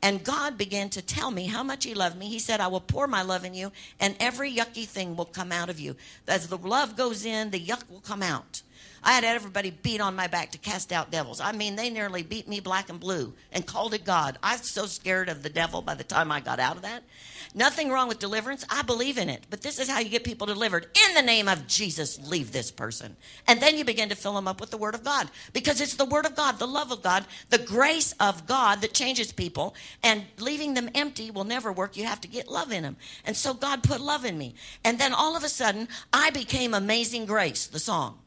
And 0.03 0.23
God 0.23 0.57
began 0.57 0.89
to 0.89 1.01
tell 1.01 1.31
me 1.31 1.45
how 1.45 1.63
much 1.63 1.85
He 1.85 1.93
loved 1.93 2.17
me. 2.17 2.27
He 2.27 2.39
said, 2.39 2.59
I 2.59 2.67
will 2.67 2.81
pour 2.81 3.07
my 3.07 3.21
love 3.21 3.45
in 3.45 3.53
you, 3.53 3.71
and 3.99 4.15
every 4.19 4.51
yucky 4.51 4.85
thing 4.85 5.15
will 5.15 5.25
come 5.25 5.51
out 5.51 5.69
of 5.69 5.79
you. 5.79 5.95
As 6.27 6.47
the 6.47 6.57
love 6.57 6.95
goes 6.95 7.23
in, 7.23 7.51
the 7.51 7.59
yuck 7.59 7.89
will 7.89 8.01
come 8.01 8.23
out. 8.23 8.63
I 9.03 9.13
had 9.13 9.23
everybody 9.23 9.71
beat 9.71 9.99
on 9.99 10.15
my 10.15 10.27
back 10.27 10.51
to 10.51 10.59
cast 10.59 10.91
out 10.91 11.09
devils. 11.09 11.41
I 11.41 11.53
mean, 11.53 11.75
they 11.75 11.89
nearly 11.89 12.21
beat 12.21 12.47
me 12.47 12.59
black 12.59 12.89
and 12.89 12.99
blue 12.99 13.33
and 13.51 13.65
called 13.65 13.95
it 13.95 14.05
God. 14.05 14.37
I 14.43 14.57
was 14.57 14.69
so 14.69 14.85
scared 14.85 15.27
of 15.27 15.41
the 15.41 15.49
devil 15.49 15.81
by 15.81 15.95
the 15.95 16.03
time 16.03 16.31
I 16.31 16.39
got 16.39 16.59
out 16.59 16.75
of 16.75 16.83
that. 16.83 17.03
Nothing 17.55 17.89
wrong 17.89 18.07
with 18.07 18.19
deliverance. 18.19 18.63
I 18.69 18.83
believe 18.83 19.17
in 19.17 19.27
it. 19.27 19.45
But 19.49 19.61
this 19.61 19.79
is 19.79 19.89
how 19.89 19.99
you 19.99 20.09
get 20.09 20.23
people 20.23 20.45
delivered. 20.45 20.87
In 21.07 21.15
the 21.15 21.21
name 21.21 21.47
of 21.47 21.67
Jesus, 21.67 22.19
leave 22.19 22.51
this 22.51 22.71
person. 22.71 23.15
And 23.47 23.59
then 23.59 23.75
you 23.75 23.83
begin 23.83 24.09
to 24.09 24.15
fill 24.15 24.33
them 24.33 24.47
up 24.47 24.61
with 24.61 24.69
the 24.69 24.77
Word 24.77 24.93
of 24.93 25.03
God 25.03 25.29
because 25.51 25.81
it's 25.81 25.95
the 25.95 26.05
Word 26.05 26.25
of 26.25 26.35
God, 26.35 26.59
the 26.59 26.67
love 26.67 26.91
of 26.91 27.01
God, 27.01 27.25
the 27.49 27.57
grace 27.57 28.13
of 28.19 28.45
God 28.45 28.81
that 28.81 28.93
changes 28.93 29.31
people. 29.31 29.75
And 30.03 30.25
leaving 30.39 30.75
them 30.75 30.89
empty 30.93 31.31
will 31.31 31.43
never 31.43 31.73
work. 31.73 31.97
You 31.97 32.05
have 32.05 32.21
to 32.21 32.27
get 32.27 32.47
love 32.47 32.71
in 32.71 32.83
them. 32.83 32.97
And 33.25 33.35
so 33.35 33.53
God 33.53 33.83
put 33.83 33.99
love 33.99 34.25
in 34.25 34.37
me. 34.37 34.53
And 34.83 34.99
then 34.99 35.13
all 35.13 35.35
of 35.35 35.43
a 35.43 35.49
sudden, 35.49 35.87
I 36.13 36.29
became 36.29 36.73
Amazing 36.73 37.25
Grace, 37.25 37.65
the 37.65 37.79
song. 37.79 38.19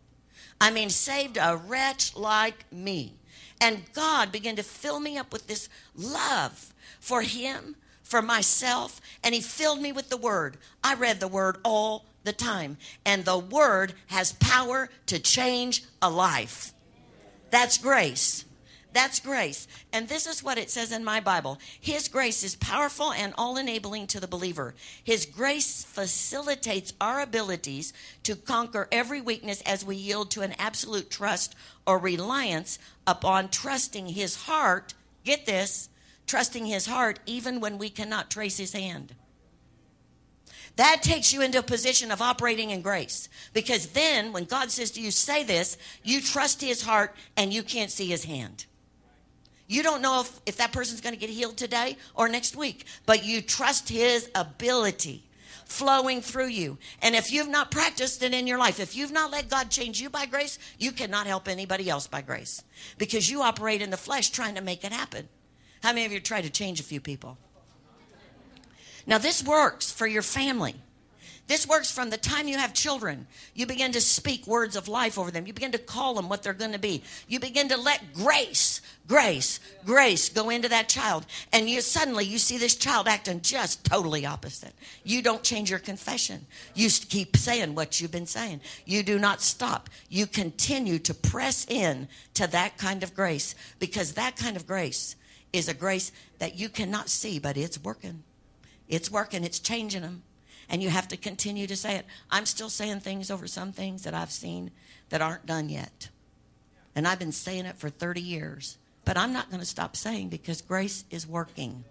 I 0.61 0.71
mean, 0.71 0.91
saved 0.91 1.37
a 1.37 1.57
wretch 1.57 2.17
like 2.17 2.71
me. 2.73 3.15
And 3.61 3.93
God 3.93 4.33
began 4.33 4.57
to 4.57 4.63
fill 4.63 5.01
me 5.01 5.17
up 5.17 5.33
with 5.33 5.47
this 5.47 5.69
love 5.95 6.73
for 7.01 7.23
Him, 7.23 7.77
for 8.03 8.21
myself, 8.23 9.01
and 9.23 9.35
He 9.35 9.41
filled 9.41 9.81
me 9.81 9.93
with 9.93 10.11
the 10.11 10.17
Word. 10.17 10.57
I 10.83 10.95
read 10.95 11.21
the 11.21 11.29
Word 11.29 11.59
all 11.65 12.07
the 12.25 12.33
time, 12.33 12.79
and 13.05 13.25
the 13.25 13.39
Word 13.39 13.95
has 14.07 14.33
power 14.33 14.91
to 15.07 15.19
change 15.19 15.85
a 16.03 16.11
life. 16.11 16.73
That's 17.51 17.79
grace. 17.79 18.45
That's 18.95 19.19
grace. 19.19 19.67
And 19.93 20.09
this 20.09 20.25
is 20.25 20.45
what 20.45 20.57
it 20.57 20.71
says 20.71 20.93
in 20.93 21.05
my 21.05 21.19
Bible 21.19 21.59
His 21.81 22.07
grace 22.07 22.45
is 22.45 22.55
powerful 22.55 23.13
and 23.13 23.35
all 23.37 23.57
enabling 23.57 24.07
to 24.07 24.21
the 24.21 24.29
believer. 24.29 24.75
His 25.03 25.27
grace 25.27 25.85
facilitates 25.85 26.95
our 27.01 27.21
abilities 27.21 27.93
to 28.23 28.37
conquer 28.37 28.89
every 28.93 29.21
weakness 29.21 29.61
as 29.63 29.85
we 29.85 29.97
yield 29.97 30.31
to 30.31 30.43
an 30.43 30.55
absolute 30.61 31.11
trust 31.11 31.57
or 31.87 31.99
reliance 31.99 32.79
upon 33.05 33.49
trusting 33.49 34.11
His 34.11 34.45
heart. 34.45 34.95
Get 35.25 35.45
this 35.45 35.89
trusting 36.29 36.67
His 36.67 36.87
heart 36.87 37.19
even 37.27 37.59
when 37.59 37.79
we 37.79 37.91
cannot 37.91 38.31
trace 38.31 38.59
His 38.59 38.75
hand. 38.75 39.13
That 40.77 41.03
takes 41.03 41.33
you 41.33 41.43
into 41.43 41.59
a 41.59 41.63
position 41.63 42.13
of 42.13 42.23
operating 42.23 42.71
in 42.71 42.81
grace. 42.81 43.29
Because 43.53 43.89
then, 43.89 44.33
when 44.33 44.45
God 44.45 44.71
says 44.71 44.93
to 44.93 45.01
you, 45.01 45.11
say 45.11 45.45
this, 45.45 45.77
you 46.03 46.21
trust 46.21 46.61
his 46.61 46.83
heart 46.83 47.15
and 47.37 47.53
you 47.53 47.63
can't 47.63 47.93
see 47.93 48.07
his 48.07 48.25
hand. 48.25 48.67
You 49.67 49.83
don't 49.83 50.03
know 50.03 50.21
if, 50.21 50.41
if 50.47 50.57
that 50.59 50.73
person's 50.73 51.01
going 51.01 51.15
to 51.15 51.21
get 51.21 51.31
healed 51.31 51.57
today 51.57 51.97
or 52.15 52.29
next 52.29 52.55
week, 52.55 52.85
but 53.07 53.25
you 53.25 53.41
trust 53.41 53.89
his 53.89 54.29
ability 54.35 55.25
flowing 55.65 56.21
through 56.21 56.49
you. 56.49 56.79
And 57.01 57.15
if 57.15 57.33
you've 57.33 57.49
not 57.49 57.71
practiced 57.71 58.23
it 58.23 58.35
in 58.35 58.47
your 58.47 58.59
life, 58.59 58.79
if 58.79 58.95
you've 58.95 59.13
not 59.13 59.31
let 59.31 59.49
God 59.49 59.71
change 59.71 60.01
you 60.01 60.11
by 60.11 60.27
grace, 60.27 60.59
you 60.79 60.93
cannot 60.93 61.27
help 61.27 61.49
anybody 61.49 61.89
else 61.89 62.07
by 62.07 62.21
grace 62.21 62.63
because 62.99 63.31
you 63.31 63.43
operate 63.43 63.81
in 63.81 63.91
the 63.91 63.97
flesh 63.97 64.31
trying 64.31 64.55
to 64.55 64.61
make 64.61 64.85
it 64.85 64.93
happen. 64.93 65.29
How 65.83 65.91
many 65.91 66.05
of 66.05 66.13
you 66.13 66.21
tried 66.21 66.45
to 66.45 66.51
change 66.51 66.81
a 66.81 66.85
few 66.85 67.01
people? 67.01 67.39
Now, 69.07 69.19
this 69.19 69.45
works 69.45 69.93
for 69.93 70.07
your 70.07 70.23
family. 70.23 70.77
This 71.47 71.69
works 71.69 71.91
from 71.91 72.09
the 72.09 72.17
time 72.17 72.49
you 72.49 72.57
have 72.57 72.73
children. 72.73 73.27
You 73.53 73.67
begin 73.67 73.93
to 73.93 74.01
speak 74.01 74.47
words 74.47 74.77
of 74.77 74.89
life 74.89 75.19
over 75.19 75.31
them. 75.31 75.47
You 75.47 75.53
begin 75.53 75.73
to 75.73 75.79
call 75.79 76.15
them 76.15 76.31
what 76.31 76.43
they're 76.43 76.55
going 76.55 76.73
to 76.73 76.79
be. 76.79 77.03
You 77.29 77.39
begin 77.39 77.69
to 77.69 77.77
let 77.77 78.15
grace, 78.15 78.81
grace, 79.07 79.61
grace 79.85 80.31
go 80.31 80.49
into 80.49 80.71
that 80.71 80.89
child. 80.89 81.27
And 81.53 81.69
you 81.69 81.83
suddenly 81.83 82.25
you 82.25 82.39
see 82.39 82.57
this 82.57 82.75
child 82.75 83.09
acting 83.09 83.43
just 83.43 83.85
totally 83.85 84.25
opposite. 84.25 84.73
You 85.05 85.21
don't 85.21 85.43
change 85.43 85.69
your 85.69 85.79
confession. 85.79 86.47
You 86.75 86.89
keep 86.89 87.37
saying 87.37 87.75
what 87.75 88.01
you've 88.01 88.11
been 88.11 88.27
saying. 88.27 88.63
You 88.87 89.03
do 89.03 89.19
not 89.19 89.43
stop. 89.43 89.91
You 90.09 90.27
continue 90.27 90.99
to 91.01 91.13
press 91.13 91.67
in 91.69 92.09
to 92.35 92.47
that 92.47 92.79
kind 92.79 93.03
of 93.03 93.15
grace 93.15 93.55
because 93.79 94.13
that 94.13 94.37
kind 94.37 94.57
of 94.57 94.67
grace 94.67 95.15
is 95.53 95.69
a 95.69 95.75
grace 95.75 96.11
that 96.39 96.59
you 96.59 96.69
cannot 96.69 97.09
see, 97.09 97.39
but 97.39 97.57
it's 97.57 97.79
working. 97.79 98.25
It's 98.89 99.11
working. 99.11 99.45
It's 99.45 99.61
changing 99.61 100.03
them. 100.03 100.24
And 100.69 100.83
you 100.83 100.89
have 100.91 101.09
to 101.09 101.17
continue 101.17 101.67
to 101.67 101.77
say 101.77 101.97
it. 101.97 102.07
I'm 102.31 102.47
still 102.47 102.71
saying 102.71 103.01
things 103.01 103.31
over 103.31 103.47
some 103.47 103.73
things 103.73 104.05
that 104.05 104.15
I've 104.15 104.31
seen 104.31 104.71
that 105.11 105.21
aren't 105.21 105.47
done 105.47 105.69
yet. 105.69 106.09
And 106.95 107.07
I've 107.07 107.19
been 107.19 107.33
saying 107.33 107.67
it 107.67 107.77
for 107.77 107.91
30 107.91 108.21
years. 108.21 108.79
But 109.05 109.19
I'm 109.19 109.33
not 109.33 109.51
going 109.51 109.61
to 109.61 109.67
stop 109.67 109.97
saying 109.97 110.29
because 110.29 110.63
grace 110.63 111.05
is 111.11 111.27
working. 111.27 111.85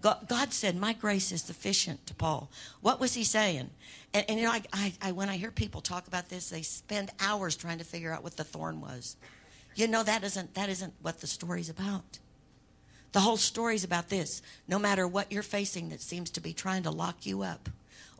God, 0.00 0.52
said, 0.52 0.76
My 0.76 0.92
grace 0.92 1.30
is 1.30 1.42
sufficient 1.42 2.06
to 2.06 2.14
Paul. 2.14 2.50
What 2.80 2.98
was 2.98 3.14
he 3.14 3.22
saying? 3.22 3.70
And, 4.12 4.24
and 4.28 4.38
you 4.38 4.46
know, 4.46 4.52
I, 4.52 4.62
I, 4.72 4.92
I, 5.00 5.12
when 5.12 5.28
I 5.28 5.36
hear 5.36 5.52
people 5.52 5.80
talk 5.80 6.08
about 6.08 6.28
this, 6.28 6.50
they 6.50 6.62
spend 6.62 7.10
hours 7.20 7.56
trying 7.56 7.78
to 7.78 7.84
figure 7.84 8.12
out 8.12 8.24
what 8.24 8.36
the 8.36 8.44
thorn 8.44 8.80
was. 8.80 9.16
You 9.76 9.86
know, 9.86 10.02
that 10.02 10.24
isn't, 10.24 10.54
that 10.54 10.68
isn't 10.68 10.92
what 11.02 11.20
the 11.20 11.26
story's 11.28 11.70
about. 11.70 12.18
The 13.12 13.20
whole 13.20 13.36
story's 13.36 13.84
about 13.84 14.08
this. 14.08 14.42
No 14.66 14.78
matter 14.78 15.06
what 15.06 15.30
you're 15.30 15.42
facing 15.42 15.90
that 15.90 16.00
seems 16.00 16.30
to 16.32 16.40
be 16.40 16.52
trying 16.52 16.82
to 16.82 16.90
lock 16.90 17.24
you 17.24 17.42
up, 17.42 17.68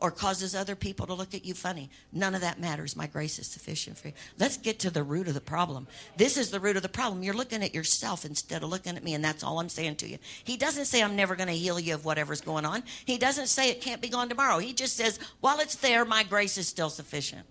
or 0.03 0.11
causes 0.11 0.53
other 0.53 0.75
people 0.75 1.07
to 1.07 1.13
look 1.13 1.33
at 1.33 1.45
you 1.45 1.53
funny. 1.53 1.89
None 2.11 2.35
of 2.35 2.41
that 2.41 2.59
matters. 2.59 2.97
My 2.97 3.07
grace 3.07 3.39
is 3.39 3.47
sufficient 3.47 3.97
for 3.97 4.09
you. 4.09 4.13
Let's 4.37 4.57
get 4.57 4.77
to 4.79 4.89
the 4.89 5.01
root 5.01 5.29
of 5.29 5.33
the 5.33 5.39
problem. 5.39 5.87
This 6.17 6.35
is 6.35 6.51
the 6.51 6.59
root 6.59 6.75
of 6.75 6.83
the 6.83 6.89
problem. 6.89 7.23
You're 7.23 7.33
looking 7.33 7.63
at 7.63 7.73
yourself 7.73 8.25
instead 8.25 8.63
of 8.63 8.69
looking 8.69 8.97
at 8.97 9.03
me, 9.05 9.13
and 9.13 9.23
that's 9.23 9.45
all 9.45 9.61
I'm 9.61 9.69
saying 9.69 9.95
to 9.95 10.07
you. 10.09 10.17
He 10.43 10.57
doesn't 10.57 10.85
say, 10.85 11.01
I'm 11.01 11.15
never 11.15 11.37
going 11.37 11.47
to 11.47 11.53
heal 11.53 11.79
you 11.79 11.93
of 11.93 12.03
whatever's 12.03 12.41
going 12.41 12.65
on. 12.65 12.83
He 13.05 13.17
doesn't 13.17 13.47
say 13.47 13.69
it 13.69 13.79
can't 13.79 14.01
be 14.01 14.09
gone 14.09 14.27
tomorrow. 14.27 14.57
He 14.57 14.73
just 14.73 14.97
says, 14.97 15.19
while 15.39 15.61
it's 15.61 15.77
there, 15.77 16.03
my 16.03 16.23
grace 16.23 16.57
is 16.57 16.67
still 16.67 16.89
sufficient. 16.89 17.45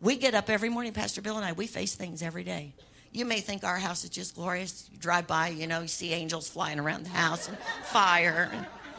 We 0.00 0.16
get 0.16 0.34
up 0.34 0.50
every 0.50 0.70
morning, 0.70 0.92
Pastor 0.92 1.22
Bill 1.22 1.36
and 1.36 1.46
I, 1.46 1.52
we 1.52 1.68
face 1.68 1.94
things 1.94 2.20
every 2.20 2.42
day. 2.42 2.74
You 3.12 3.26
may 3.26 3.38
think 3.38 3.62
our 3.62 3.78
house 3.78 4.02
is 4.02 4.10
just 4.10 4.34
glorious. 4.34 4.90
You 4.92 4.98
drive 4.98 5.28
by, 5.28 5.48
you 5.50 5.68
know, 5.68 5.82
you 5.82 5.88
see 5.88 6.12
angels 6.12 6.48
flying 6.48 6.80
around 6.80 7.04
the 7.04 7.10
house 7.10 7.46
and 7.48 7.56
fire. 7.84 8.50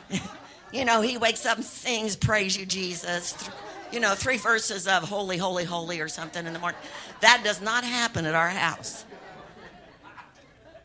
And 0.10 0.22
You 0.72 0.86
know, 0.86 1.02
he 1.02 1.18
wakes 1.18 1.46
up 1.46 1.58
and 1.58 1.66
sings, 1.66 2.16
Praise 2.16 2.58
you, 2.58 2.66
Jesus. 2.66 3.50
You 3.92 4.00
know, 4.00 4.16
three 4.16 4.38
verses 4.38 4.88
of 4.88 5.04
Holy, 5.04 5.38
Holy, 5.38 5.64
Holy 5.64 6.02
or 6.02 6.10
something 6.10 6.46
in 6.46 6.54
the 6.54 6.60
morning. 6.60 6.80
That 7.22 7.42
does 7.44 7.62
not 7.62 7.84
happen 7.84 8.26
at 8.26 8.36
our 8.36 8.50
house. 8.50 9.06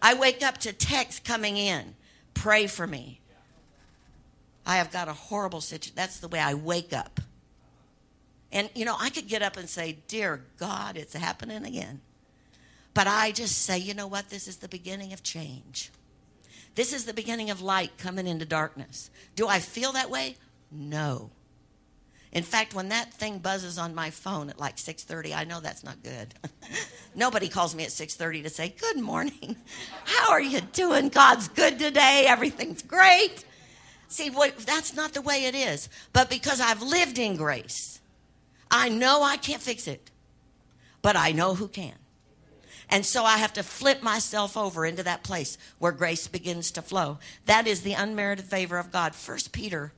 I 0.01 0.15
wake 0.15 0.43
up 0.43 0.59
to 0.59 0.73
text 0.73 1.25
coming 1.25 1.57
in 1.57 1.95
Pray 2.35 2.67
for 2.67 2.87
me. 2.87 3.21
I 4.65 4.77
have 4.77 4.93
got 4.93 5.09
a 5.09 5.13
horrible 5.13 5.61
situation. 5.61 5.95
That's 5.97 6.21
the 6.21 6.29
way 6.29 6.39
I 6.39 6.55
wake 6.55 6.93
up. 6.93 7.21
And, 8.53 8.71
you 8.75 8.85
know, 8.85 8.97
I 8.99 9.11
could 9.11 9.27
get 9.27 9.43
up 9.43 9.57
and 9.57 9.69
say, 9.69 9.99
Dear 10.09 10.45
God, 10.59 10.97
it's 10.97 11.15
happening 11.15 11.65
again. 11.65 12.01
But 12.95 13.07
I 13.07 13.33
just 13.33 13.63
say, 13.63 13.79
you 13.79 13.95
know 13.95 14.07
what? 14.07 14.29
This 14.29 14.47
is 14.47 14.59
the 14.59 14.69
beginning 14.69 15.13
of 15.13 15.23
change. 15.23 15.91
This 16.75 16.93
is 16.93 17.05
the 17.05 17.15
beginning 17.15 17.51
of 17.51 17.61
light 17.61 17.99
coming 17.99 18.27
into 18.27 18.45
darkness. 18.45 19.11
Do 19.37 19.47
I 19.47 19.59
feel 19.59 19.93
that 19.93 20.11
way? 20.11 20.37
No. 20.71 21.31
In 22.33 22.43
fact, 22.43 22.73
when 22.73 22.89
that 22.89 23.13
thing 23.13 23.39
buzzes 23.39 23.77
on 23.77 23.95
my 23.95 24.09
phone 24.09 24.49
at 24.49 24.59
like 24.59 24.77
6:30, 24.77 25.35
I 25.35 25.45
know 25.45 25.61
that's 25.61 25.85
not 25.85 26.03
good. 26.03 26.35
Nobody 27.15 27.49
calls 27.49 27.75
me 27.75 27.85
at 27.85 27.91
6:30 27.91 28.43
to 28.45 28.49
say, 28.49 28.71
"Good 28.71 28.99
morning. 28.99 29.57
How 30.05 30.31
are 30.31 30.41
you 30.41 30.63
doing? 30.63 31.11
God's 31.11 31.49
good 31.49 31.79
today. 31.79 32.25
Everything's 32.27 32.83
great." 32.83 33.45
See, 34.09 34.31
that's 34.31 34.95
not 34.95 35.13
the 35.13 35.23
way 35.23 35.45
it 35.45 35.55
is. 35.55 35.89
But 36.13 36.31
because 36.31 36.61
I've 36.61 36.83
lived 36.83 37.19
in 37.19 37.37
grace, 37.37 38.01
I 38.71 38.89
know 38.89 39.23
I 39.23 39.37
can't 39.37 39.63
fix 39.63 39.87
it. 39.87 40.11
But 41.03 41.17
I 41.17 41.33
know 41.33 41.55
who 41.55 41.69
can. 41.69 41.95
And 42.93 43.05
so 43.05 43.25
I 43.25 43.39
have 43.39 43.55
to 43.55 43.63
flip 43.63 44.03
myself 44.03 44.57
over 44.57 44.87
into 44.87 45.03
that 45.03 45.25
place 45.25 45.59
where 45.79 45.93
grace 45.93 46.29
begins 46.29 46.71
to 46.73 46.83
flow. 46.83 47.19
That 47.47 47.67
is 47.67 47.81
the 47.81 47.95
unmerited 47.95 48.45
favor 48.45 48.79
of 48.79 48.93
God. 48.93 49.15
First 49.15 49.51
Peter 49.51 49.93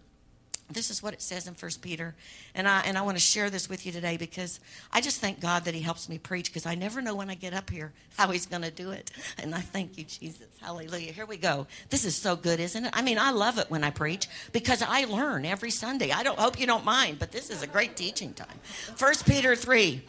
this 0.70 0.90
is 0.90 1.02
what 1.02 1.12
it 1.12 1.20
says 1.20 1.46
in 1.46 1.54
First 1.54 1.82
Peter, 1.82 2.14
and 2.54 2.66
I 2.66 2.80
and 2.86 2.96
I 2.96 3.02
want 3.02 3.18
to 3.18 3.22
share 3.22 3.50
this 3.50 3.68
with 3.68 3.84
you 3.84 3.92
today 3.92 4.16
because 4.16 4.60
I 4.90 5.02
just 5.02 5.20
thank 5.20 5.38
God 5.38 5.64
that 5.66 5.74
He 5.74 5.82
helps 5.82 6.08
me 6.08 6.18
preach 6.18 6.50
because 6.50 6.64
I 6.64 6.74
never 6.74 7.02
know 7.02 7.14
when 7.14 7.28
I 7.28 7.34
get 7.34 7.52
up 7.52 7.68
here 7.68 7.92
how 8.16 8.30
He's 8.30 8.46
going 8.46 8.62
to 8.62 8.70
do 8.70 8.90
it, 8.90 9.10
and 9.38 9.54
I 9.54 9.60
thank 9.60 9.98
you, 9.98 10.04
Jesus, 10.04 10.46
Hallelujah. 10.60 11.12
Here 11.12 11.26
we 11.26 11.36
go. 11.36 11.66
This 11.90 12.06
is 12.06 12.16
so 12.16 12.34
good, 12.34 12.60
isn't 12.60 12.86
it? 12.86 12.90
I 12.94 13.02
mean, 13.02 13.18
I 13.18 13.30
love 13.30 13.58
it 13.58 13.70
when 13.70 13.84
I 13.84 13.90
preach 13.90 14.26
because 14.52 14.82
I 14.82 15.04
learn 15.04 15.44
every 15.44 15.70
Sunday. 15.70 16.10
I 16.12 16.22
don't 16.22 16.38
hope 16.38 16.58
you 16.58 16.66
don't 16.66 16.84
mind, 16.84 17.18
but 17.18 17.30
this 17.30 17.50
is 17.50 17.62
a 17.62 17.66
great 17.66 17.94
teaching 17.94 18.32
time. 18.32 18.58
First 18.96 19.26
Peter 19.26 19.54
three, 19.54 20.02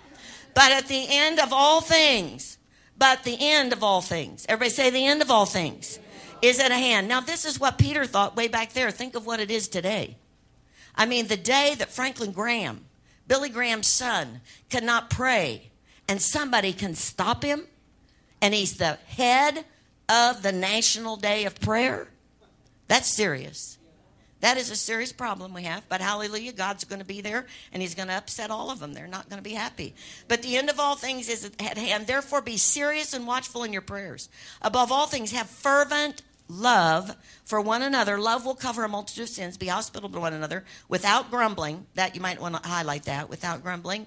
but 0.53 0.71
at 0.71 0.87
the 0.87 1.05
end 1.09 1.39
of 1.39 1.51
all 1.51 1.81
things, 1.81 2.57
but 2.97 3.23
the 3.23 3.37
end 3.39 3.73
of 3.73 3.83
all 3.83 4.01
things. 4.01 4.45
Everybody 4.47 4.71
say 4.71 4.89
the 4.89 5.05
end 5.05 5.21
of 5.21 5.31
all 5.31 5.45
things 5.45 5.99
is 6.41 6.59
at 6.59 6.71
hand. 6.71 7.07
Now, 7.07 7.21
this 7.21 7.45
is 7.45 7.59
what 7.59 7.77
Peter 7.77 8.05
thought 8.05 8.35
way 8.35 8.47
back 8.47 8.73
there. 8.73 8.91
Think 8.91 9.15
of 9.15 9.25
what 9.25 9.39
it 9.39 9.51
is 9.51 9.67
today. 9.67 10.17
I 10.95 11.05
mean, 11.05 11.27
the 11.27 11.37
day 11.37 11.75
that 11.77 11.91
Franklin 11.91 12.31
Graham, 12.31 12.85
Billy 13.27 13.49
Graham's 13.49 13.87
son, 13.87 14.41
cannot 14.69 15.09
pray 15.09 15.71
and 16.07 16.21
somebody 16.21 16.71
can 16.71 16.93
stop 16.95 17.43
him, 17.43 17.67
and 18.41 18.53
he's 18.53 18.77
the 18.77 18.99
head 19.07 19.65
of 20.07 20.43
the 20.43 20.51
National 20.51 21.17
Day 21.17 21.45
of 21.45 21.59
Prayer. 21.59 22.07
That's 22.87 23.07
serious. 23.07 23.77
That 24.45 24.57
is 24.57 24.69
a 24.69 24.75
serious 24.75 25.11
problem 25.11 25.55
we 25.55 25.63
have, 25.63 25.89
but 25.89 26.01
hallelujah, 26.01 26.51
God's 26.51 26.83
going 26.83 26.99
to 26.99 27.05
be 27.05 27.19
there 27.19 27.47
and 27.73 27.81
He's 27.81 27.95
going 27.95 28.09
to 28.09 28.13
upset 28.13 28.51
all 28.51 28.69
of 28.69 28.77
them. 28.77 28.93
They're 28.93 29.07
not 29.07 29.27
going 29.27 29.39
to 29.39 29.43
be 29.43 29.55
happy. 29.55 29.95
But 30.27 30.43
the 30.43 30.55
end 30.55 30.69
of 30.69 30.79
all 30.79 30.95
things 30.95 31.29
is 31.29 31.45
at 31.45 31.79
hand. 31.79 32.05
Therefore, 32.05 32.43
be 32.43 32.57
serious 32.57 33.15
and 33.15 33.25
watchful 33.25 33.63
in 33.63 33.73
your 33.73 33.81
prayers. 33.81 34.29
Above 34.61 34.91
all 34.91 35.07
things, 35.07 35.31
have 35.31 35.49
fervent 35.49 36.21
love 36.47 37.17
for 37.43 37.59
one 37.59 37.81
another. 37.81 38.19
Love 38.19 38.45
will 38.45 38.53
cover 38.53 38.83
a 38.83 38.87
multitude 38.87 39.23
of 39.23 39.29
sins. 39.29 39.57
Be 39.57 39.65
hospitable 39.65 40.09
to 40.09 40.19
one 40.19 40.33
another 40.33 40.63
without 40.87 41.31
grumbling. 41.31 41.87
That 41.95 42.13
you 42.13 42.21
might 42.21 42.39
want 42.39 42.61
to 42.61 42.69
highlight 42.69 43.05
that 43.05 43.31
without 43.31 43.63
grumbling. 43.63 44.05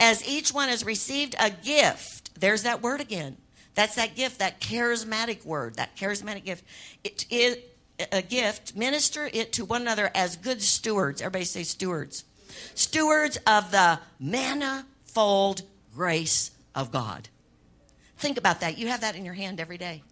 As 0.00 0.28
each 0.28 0.52
one 0.52 0.68
has 0.68 0.84
received 0.84 1.36
a 1.38 1.48
gift, 1.50 2.40
there's 2.40 2.64
that 2.64 2.82
word 2.82 3.00
again. 3.00 3.36
That's 3.76 3.94
that 3.94 4.16
gift, 4.16 4.40
that 4.40 4.60
charismatic 4.60 5.44
word, 5.44 5.76
that 5.76 5.94
charismatic 5.94 6.44
gift. 6.44 6.64
It, 7.04 7.24
it 7.30 7.75
a 8.12 8.22
gift, 8.22 8.76
minister 8.76 9.28
it 9.32 9.52
to 9.54 9.64
one 9.64 9.82
another 9.82 10.10
as 10.14 10.36
good 10.36 10.62
stewards. 10.62 11.20
Everybody 11.20 11.44
say 11.44 11.62
stewards. 11.62 12.24
Stewards 12.74 13.38
of 13.46 13.70
the 13.70 14.00
manifold 14.18 15.62
grace 15.94 16.50
of 16.74 16.90
God. 16.90 17.28
Think 18.18 18.38
about 18.38 18.60
that. 18.60 18.78
You 18.78 18.88
have 18.88 19.00
that 19.02 19.16
in 19.16 19.24
your 19.24 19.34
hand 19.34 19.60
every 19.60 19.78
day. 19.78 20.02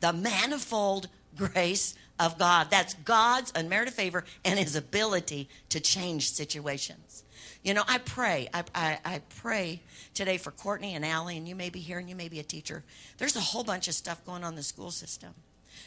The 0.00 0.12
manifold 0.12 1.08
grace 1.36 1.94
of 2.18 2.38
God. 2.38 2.68
That's 2.70 2.94
God's 2.94 3.52
unmerited 3.54 3.94
favor 3.94 4.24
and 4.44 4.58
his 4.58 4.76
ability 4.76 5.48
to 5.70 5.80
change 5.80 6.30
situations. 6.30 7.24
You 7.62 7.74
know, 7.74 7.82
I 7.86 7.98
pray. 7.98 8.48
I, 8.54 8.64
I, 8.74 8.98
I, 9.04 9.20
pray 9.40 9.82
today 10.14 10.38
for 10.38 10.50
Courtney 10.50 10.94
and 10.94 11.04
Allie, 11.04 11.36
and 11.36 11.46
you 11.46 11.54
may 11.54 11.68
be 11.68 11.80
here 11.80 11.98
and 11.98 12.08
you 12.08 12.16
may 12.16 12.28
be 12.28 12.40
a 12.40 12.42
teacher. 12.42 12.84
There's 13.18 13.36
a 13.36 13.40
whole 13.40 13.64
bunch 13.64 13.86
of 13.86 13.94
stuff 13.94 14.24
going 14.24 14.44
on 14.44 14.52
in 14.52 14.56
the 14.56 14.62
school 14.62 14.90
system. 14.90 15.34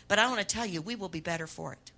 But 0.08 0.20
I 0.20 0.28
want 0.28 0.40
to 0.40 0.46
tell 0.46 0.66
you, 0.66 0.82
we 0.82 0.96
will 0.96 1.10
be 1.10 1.22
better 1.22 1.48
for 1.48 1.74
it. 1.74 1.92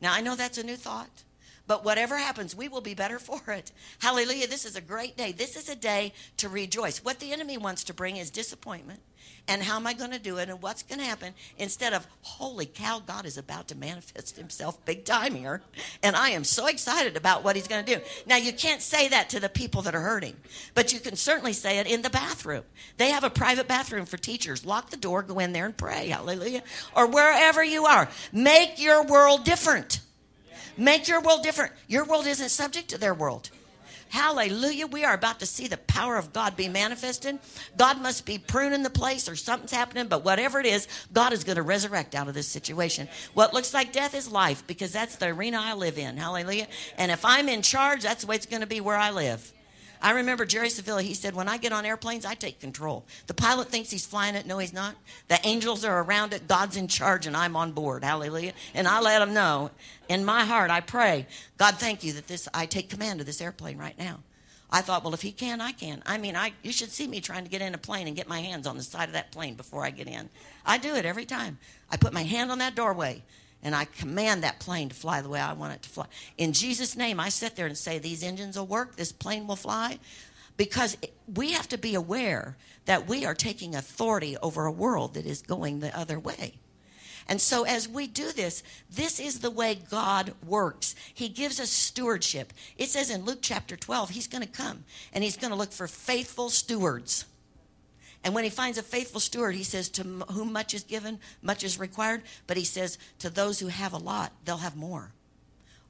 Now, 0.00 0.12
I 0.12 0.20
know 0.20 0.36
that's 0.36 0.58
a 0.58 0.62
new 0.62 0.76
thought, 0.76 1.24
But 1.66 1.84
whatever 1.84 2.16
happens, 2.16 2.54
we 2.54 2.68
will 2.68 2.80
be 2.80 2.94
better 2.94 3.18
for 3.20 3.52
it. 3.52 3.72
Hallelujah. 4.00 4.46
This 4.46 4.64
is 4.64 4.76
a 4.76 4.80
great 4.80 5.16
day. 5.16 5.32
This 5.32 5.56
is 5.56 5.68
a 5.68 5.76
day 5.76 6.12
to 6.38 6.48
rejoice. 6.48 7.04
What 7.04 7.20
the 7.20 7.32
enemy 7.32 7.58
wants 7.58 7.84
to 7.84 7.94
bring 7.94 8.16
is 8.16 8.30
disappointment. 8.30 9.00
And 9.48 9.62
how 9.62 9.76
am 9.76 9.86
I 9.86 9.92
going 9.92 10.10
to 10.10 10.18
do 10.18 10.38
it? 10.38 10.48
And 10.48 10.60
what's 10.60 10.82
going 10.82 10.98
to 10.98 11.04
happen? 11.04 11.32
Instead 11.56 11.92
of, 11.92 12.06
holy 12.22 12.66
cow, 12.66 13.00
God 13.04 13.24
is 13.26 13.38
about 13.38 13.68
to 13.68 13.76
manifest 13.76 14.36
himself 14.36 14.84
big 14.84 15.04
time 15.04 15.34
here. 15.34 15.62
And 16.02 16.16
I 16.16 16.30
am 16.30 16.42
so 16.42 16.66
excited 16.66 17.16
about 17.16 17.44
what 17.44 17.54
he's 17.54 17.68
going 17.68 17.84
to 17.84 17.96
do. 17.96 18.00
Now, 18.26 18.36
you 18.36 18.52
can't 18.52 18.82
say 18.82 19.08
that 19.08 19.30
to 19.30 19.40
the 19.40 19.48
people 19.48 19.82
that 19.82 19.94
are 19.94 20.00
hurting, 20.00 20.36
but 20.74 20.92
you 20.92 20.98
can 20.98 21.14
certainly 21.14 21.52
say 21.52 21.78
it 21.78 21.86
in 21.86 22.02
the 22.02 22.10
bathroom. 22.10 22.64
They 22.96 23.10
have 23.10 23.22
a 23.22 23.30
private 23.30 23.68
bathroom 23.68 24.04
for 24.04 24.16
teachers. 24.16 24.66
Lock 24.66 24.90
the 24.90 24.96
door, 24.96 25.22
go 25.22 25.38
in 25.38 25.52
there 25.52 25.66
and 25.66 25.76
pray. 25.76 26.08
Hallelujah. 26.08 26.62
Or 26.96 27.06
wherever 27.06 27.62
you 27.62 27.86
are. 27.86 28.08
Make 28.32 28.80
your 28.80 29.04
world 29.04 29.44
different. 29.44 30.00
Make 30.76 31.08
your 31.08 31.20
world 31.20 31.42
different. 31.42 31.72
Your 31.88 32.04
world 32.04 32.26
isn't 32.26 32.50
subject 32.50 32.88
to 32.90 32.98
their 32.98 33.14
world. 33.14 33.50
Hallelujah. 34.08 34.86
We 34.86 35.04
are 35.04 35.14
about 35.14 35.40
to 35.40 35.46
see 35.46 35.66
the 35.66 35.76
power 35.76 36.16
of 36.16 36.32
God 36.32 36.56
be 36.56 36.68
manifested. 36.68 37.38
God 37.76 38.00
must 38.00 38.24
be 38.24 38.38
pruning 38.38 38.82
the 38.82 38.90
place 38.90 39.28
or 39.28 39.34
something's 39.34 39.72
happening, 39.72 40.06
but 40.06 40.24
whatever 40.24 40.60
it 40.60 40.66
is, 40.66 40.86
God 41.12 41.32
is 41.32 41.42
going 41.44 41.56
to 41.56 41.62
resurrect 41.62 42.14
out 42.14 42.28
of 42.28 42.34
this 42.34 42.46
situation. 42.46 43.08
What 43.34 43.52
looks 43.52 43.74
like 43.74 43.92
death 43.92 44.14
is 44.14 44.30
life 44.30 44.64
because 44.66 44.92
that's 44.92 45.16
the 45.16 45.26
arena 45.26 45.58
I 45.60 45.74
live 45.74 45.98
in. 45.98 46.16
Hallelujah. 46.16 46.68
And 46.96 47.10
if 47.10 47.24
I'm 47.24 47.48
in 47.48 47.62
charge, 47.62 48.02
that's 48.02 48.22
the 48.22 48.28
way 48.28 48.36
it's 48.36 48.46
going 48.46 48.60
to 48.60 48.66
be 48.66 48.80
where 48.80 48.96
I 48.96 49.10
live. 49.10 49.52
I 50.00 50.12
remember 50.12 50.44
Jerry 50.44 50.68
Savelle, 50.68 51.02
he 51.02 51.14
said, 51.14 51.34
When 51.34 51.48
I 51.48 51.56
get 51.56 51.72
on 51.72 51.84
airplanes, 51.84 52.24
I 52.24 52.34
take 52.34 52.60
control. 52.60 53.04
The 53.26 53.34
pilot 53.34 53.68
thinks 53.68 53.90
he's 53.90 54.06
flying 54.06 54.34
it. 54.34 54.46
No, 54.46 54.58
he's 54.58 54.72
not. 54.72 54.94
The 55.28 55.38
angels 55.44 55.84
are 55.84 56.02
around 56.02 56.32
it. 56.32 56.48
God's 56.48 56.76
in 56.76 56.88
charge, 56.88 57.26
and 57.26 57.36
I'm 57.36 57.56
on 57.56 57.72
board. 57.72 58.04
Hallelujah. 58.04 58.52
And 58.74 58.86
I 58.86 59.00
let 59.00 59.22
him 59.22 59.34
know. 59.34 59.70
In 60.08 60.24
my 60.24 60.44
heart, 60.44 60.70
I 60.70 60.80
pray, 60.80 61.26
God, 61.58 61.76
thank 61.76 62.04
you 62.04 62.12
that 62.14 62.28
this 62.28 62.48
I 62.54 62.66
take 62.66 62.88
command 62.88 63.20
of 63.20 63.26
this 63.26 63.40
airplane 63.40 63.78
right 63.78 63.98
now. 63.98 64.20
I 64.70 64.80
thought, 64.80 65.04
well, 65.04 65.14
if 65.14 65.22
he 65.22 65.32
can, 65.32 65.60
I 65.60 65.72
can. 65.72 66.02
I 66.06 66.18
mean, 66.18 66.36
I 66.36 66.52
you 66.62 66.72
should 66.72 66.90
see 66.90 67.06
me 67.06 67.20
trying 67.20 67.44
to 67.44 67.50
get 67.50 67.62
in 67.62 67.74
a 67.74 67.78
plane 67.78 68.06
and 68.06 68.16
get 68.16 68.28
my 68.28 68.40
hands 68.40 68.66
on 68.66 68.76
the 68.76 68.82
side 68.82 69.08
of 69.08 69.12
that 69.12 69.32
plane 69.32 69.54
before 69.54 69.84
I 69.84 69.90
get 69.90 70.08
in. 70.08 70.28
I 70.64 70.78
do 70.78 70.94
it 70.94 71.04
every 71.04 71.24
time. 71.24 71.58
I 71.90 71.96
put 71.96 72.12
my 72.12 72.24
hand 72.24 72.50
on 72.50 72.58
that 72.58 72.74
doorway 72.74 73.22
and 73.66 73.74
I 73.74 73.84
command 73.84 74.44
that 74.44 74.60
plane 74.60 74.90
to 74.90 74.94
fly 74.94 75.20
the 75.20 75.28
way 75.28 75.40
I 75.40 75.52
want 75.52 75.74
it 75.74 75.82
to 75.82 75.88
fly. 75.88 76.06
In 76.38 76.52
Jesus' 76.52 76.96
name, 76.96 77.18
I 77.18 77.30
sit 77.30 77.56
there 77.56 77.66
and 77.66 77.76
say, 77.76 77.98
These 77.98 78.22
engines 78.22 78.56
will 78.56 78.64
work, 78.64 78.94
this 78.94 79.10
plane 79.10 79.48
will 79.48 79.56
fly. 79.56 79.98
Because 80.56 80.96
we 81.34 81.50
have 81.50 81.68
to 81.70 81.76
be 81.76 81.96
aware 81.96 82.56
that 82.84 83.08
we 83.08 83.26
are 83.26 83.34
taking 83.34 83.74
authority 83.74 84.36
over 84.40 84.66
a 84.66 84.70
world 84.70 85.14
that 85.14 85.26
is 85.26 85.42
going 85.42 85.80
the 85.80 85.98
other 85.98 86.16
way. 86.16 86.54
And 87.26 87.40
so, 87.40 87.64
as 87.64 87.88
we 87.88 88.06
do 88.06 88.30
this, 88.30 88.62
this 88.88 89.18
is 89.18 89.40
the 89.40 89.50
way 89.50 89.74
God 89.74 90.34
works. 90.46 90.94
He 91.12 91.28
gives 91.28 91.58
us 91.58 91.70
stewardship. 91.70 92.52
It 92.78 92.88
says 92.88 93.10
in 93.10 93.24
Luke 93.24 93.40
chapter 93.42 93.76
12, 93.76 94.10
He's 94.10 94.28
going 94.28 94.44
to 94.44 94.48
come 94.48 94.84
and 95.12 95.24
He's 95.24 95.36
going 95.36 95.50
to 95.50 95.58
look 95.58 95.72
for 95.72 95.88
faithful 95.88 96.50
stewards. 96.50 97.24
And 98.26 98.34
when 98.34 98.42
he 98.42 98.50
finds 98.50 98.76
a 98.76 98.82
faithful 98.82 99.20
steward, 99.20 99.54
he 99.54 99.62
says, 99.62 99.88
To 99.90 100.02
whom 100.02 100.52
much 100.52 100.74
is 100.74 100.82
given, 100.82 101.20
much 101.42 101.62
is 101.62 101.78
required. 101.78 102.22
But 102.48 102.56
he 102.56 102.64
says, 102.64 102.98
To 103.20 103.30
those 103.30 103.60
who 103.60 103.68
have 103.68 103.92
a 103.92 103.98
lot, 103.98 104.32
they'll 104.44 104.56
have 104.56 104.74
more. 104.74 105.12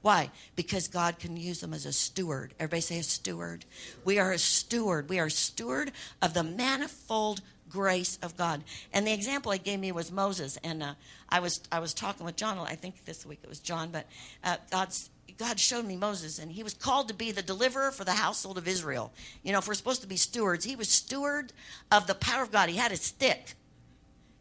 Why? 0.03 0.31
Because 0.55 0.87
God 0.87 1.19
can 1.19 1.39
use 1.39 1.61
them 1.61 1.73
as 1.73 1.87
a 1.87 1.95
steward. 1.95 2.53
Everybody 2.61 2.83
say 2.83 2.99
a 2.99 3.03
steward. 3.03 3.65
We 4.05 4.19
are 4.19 4.33
a 4.33 4.39
steward. 4.39 5.09
We 5.09 5.19
are 5.19 5.31
steward 5.31 5.93
of 6.21 6.35
the 6.35 6.43
manifold 6.43 7.41
grace 7.71 8.19
of 8.23 8.37
God. 8.37 8.63
And 8.93 9.07
the 9.07 9.15
example 9.15 9.51
he 9.53 9.59
gave 9.59 9.81
me 9.81 9.91
was 9.91 10.13
Moses. 10.13 10.59
And 10.63 10.83
uh, 10.83 10.95
I 11.31 11.41
was 11.41 11.63
I 11.73 11.79
was 11.79 11.95
talking 11.95 12.27
with 12.27 12.37
John. 12.37 12.59
I 12.59 12.75
think 12.75 13.07
this 13.07 13.25
week 13.25 13.39
it 13.45 13.49
was 13.49 13.61
John, 13.61 13.89
but 13.89 14.05
uh, 14.45 14.59
God's 14.71 15.09
God 15.39 15.61
showed 15.61 15.85
me 15.85 15.97
Moses, 15.97 16.39
and 16.39 16.51
he 16.51 16.63
was 16.63 16.73
called 16.73 17.09
to 17.09 17.15
be 17.15 17.31
the 17.31 17.43
deliverer 17.43 17.91
for 17.91 18.05
the 18.05 18.13
household 18.13 18.57
of 18.57 18.67
Israel. 18.67 19.13
You 19.43 19.53
know, 19.53 19.59
if 19.59 19.69
we're 19.69 19.75
supposed 19.75 20.01
to 20.01 20.07
be 20.07 20.17
stewards, 20.17 20.65
he 20.65 20.77
was 20.77 20.89
steward 20.89 21.53
of 21.93 22.07
the 22.07 22.15
power 22.15 22.43
of 22.43 22.53
God. 22.53 22.69
He 22.71 22.77
had 22.77 22.93
a 22.93 22.97
stick, 22.97 23.55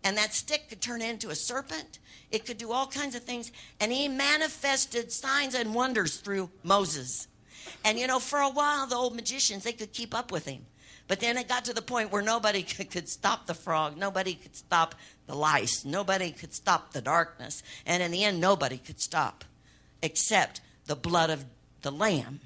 and 0.03 0.17
that 0.17 0.33
stick 0.33 0.69
could 0.69 0.81
turn 0.81 1.01
into 1.01 1.29
a 1.29 1.35
serpent. 1.35 1.99
It 2.31 2.45
could 2.45 2.57
do 2.57 2.71
all 2.71 2.87
kinds 2.87 3.15
of 3.15 3.23
things, 3.23 3.51
and 3.79 3.91
he 3.91 4.07
manifested 4.07 5.11
signs 5.11 5.53
and 5.53 5.75
wonders 5.75 6.17
through 6.17 6.49
Moses. 6.63 7.27
And 7.83 7.99
you 7.99 8.07
know, 8.07 8.19
for 8.19 8.39
a 8.39 8.49
while, 8.49 8.87
the 8.87 8.95
old 8.95 9.15
magicians 9.15 9.63
they 9.63 9.73
could 9.73 9.91
keep 9.91 10.15
up 10.15 10.31
with 10.31 10.45
him. 10.45 10.65
But 11.07 11.19
then 11.19 11.37
it 11.37 11.47
got 11.47 11.65
to 11.65 11.73
the 11.73 11.81
point 11.81 12.11
where 12.11 12.21
nobody 12.21 12.63
could, 12.63 12.89
could, 12.89 13.09
stop 13.09 13.47
the 13.47 13.53
frog. 13.53 13.97
Nobody 13.97 14.33
could 14.33 14.55
stop 14.55 14.95
the 15.27 15.35
lice. 15.35 15.85
Nobody 15.85 16.31
could 16.31 16.53
stop 16.53 16.93
the 16.93 17.01
darkness. 17.01 17.63
And 17.85 18.01
in 18.01 18.11
the 18.11 18.23
end, 18.23 18.39
nobody 18.39 18.77
could 18.77 18.99
stop 18.99 19.43
except 20.01 20.61
the 20.85 20.95
blood 20.95 21.29
of 21.29 21.45
the 21.81 21.91
lamb 21.91 22.41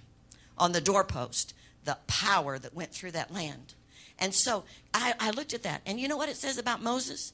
on 0.58 0.72
the 0.72 0.82
doorpost, 0.82 1.54
the 1.86 1.98
power 2.08 2.60
that 2.60 2.74
went 2.74 2.92
through 2.92 3.12
that 3.12 3.34
land. 3.34 3.74
And 4.20 4.34
so 4.34 4.66
I, 4.94 5.14
I, 5.20 5.32
looked 5.32 5.54
at 5.54 5.64
that. 5.64 5.82
And 5.86 6.00
you 6.00 6.08
know 6.08 6.18
what 6.18 6.30
it 6.30 6.36
says 6.36 6.58
about 6.58 6.84
Moses? 6.84 7.32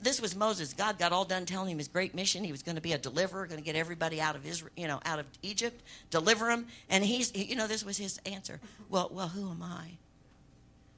This 0.00 0.20
was 0.20 0.34
Moses. 0.34 0.72
God 0.72 0.98
got 0.98 1.12
all 1.12 1.24
done 1.24 1.46
telling 1.46 1.70
him 1.70 1.78
his 1.78 1.88
great 1.88 2.14
mission. 2.14 2.42
He 2.42 2.50
was 2.50 2.62
going 2.62 2.74
to 2.74 2.82
be 2.82 2.92
a 2.92 2.98
deliverer, 2.98 3.46
going 3.46 3.60
to 3.60 3.64
get 3.64 3.76
everybody 3.76 4.20
out 4.20 4.34
of 4.34 4.44
Israel, 4.44 4.72
you 4.76 4.88
know, 4.88 5.00
out 5.04 5.20
of 5.20 5.26
Egypt, 5.42 5.80
deliver 6.10 6.46
them. 6.46 6.66
And 6.90 7.04
he's, 7.04 7.34
you 7.34 7.54
know, 7.54 7.68
this 7.68 7.84
was 7.84 7.96
his 7.96 8.18
answer. 8.26 8.60
Well, 8.90 9.08
well, 9.12 9.28
who 9.28 9.48
am 9.48 9.62
I? 9.62 9.92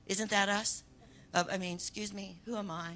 Isn't 0.07 0.31
that 0.31 0.49
us? 0.49 0.83
Uh, 1.35 1.45
I 1.53 1.59
mean, 1.59 1.75
excuse 1.75 2.14
me, 2.14 2.37
who 2.47 2.57
am 2.57 2.71
I? 2.71 2.95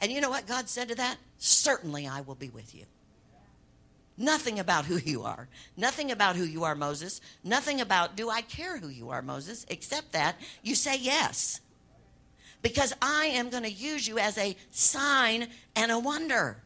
And 0.00 0.10
you 0.10 0.20
know 0.20 0.30
what 0.30 0.46
God 0.46 0.68
said 0.68 0.88
to 0.88 0.94
that? 0.94 1.18
Certainly 1.38 2.06
I 2.06 2.22
will 2.22 2.34
be 2.34 2.48
with 2.48 2.74
you. 2.74 2.84
Nothing 4.20 4.58
about 4.58 4.86
who 4.86 4.96
you 4.96 5.22
are. 5.22 5.48
Nothing 5.76 6.10
about 6.10 6.34
who 6.34 6.42
you 6.42 6.64
are, 6.64 6.74
Moses. 6.74 7.20
Nothing 7.44 7.80
about, 7.80 8.16
do 8.16 8.28
I 8.28 8.40
care 8.42 8.76
who 8.78 8.88
you 8.88 9.10
are, 9.10 9.22
Moses? 9.22 9.64
Except 9.68 10.10
that 10.12 10.34
you 10.60 10.74
say 10.74 10.98
yes. 10.98 11.60
Because 12.60 12.92
I 13.00 13.26
am 13.26 13.48
going 13.48 13.62
to 13.62 13.70
use 13.70 14.08
you 14.08 14.18
as 14.18 14.36
a 14.36 14.56
sign 14.72 15.46
and 15.76 15.92
a 15.92 16.00
wonder. 16.00 16.56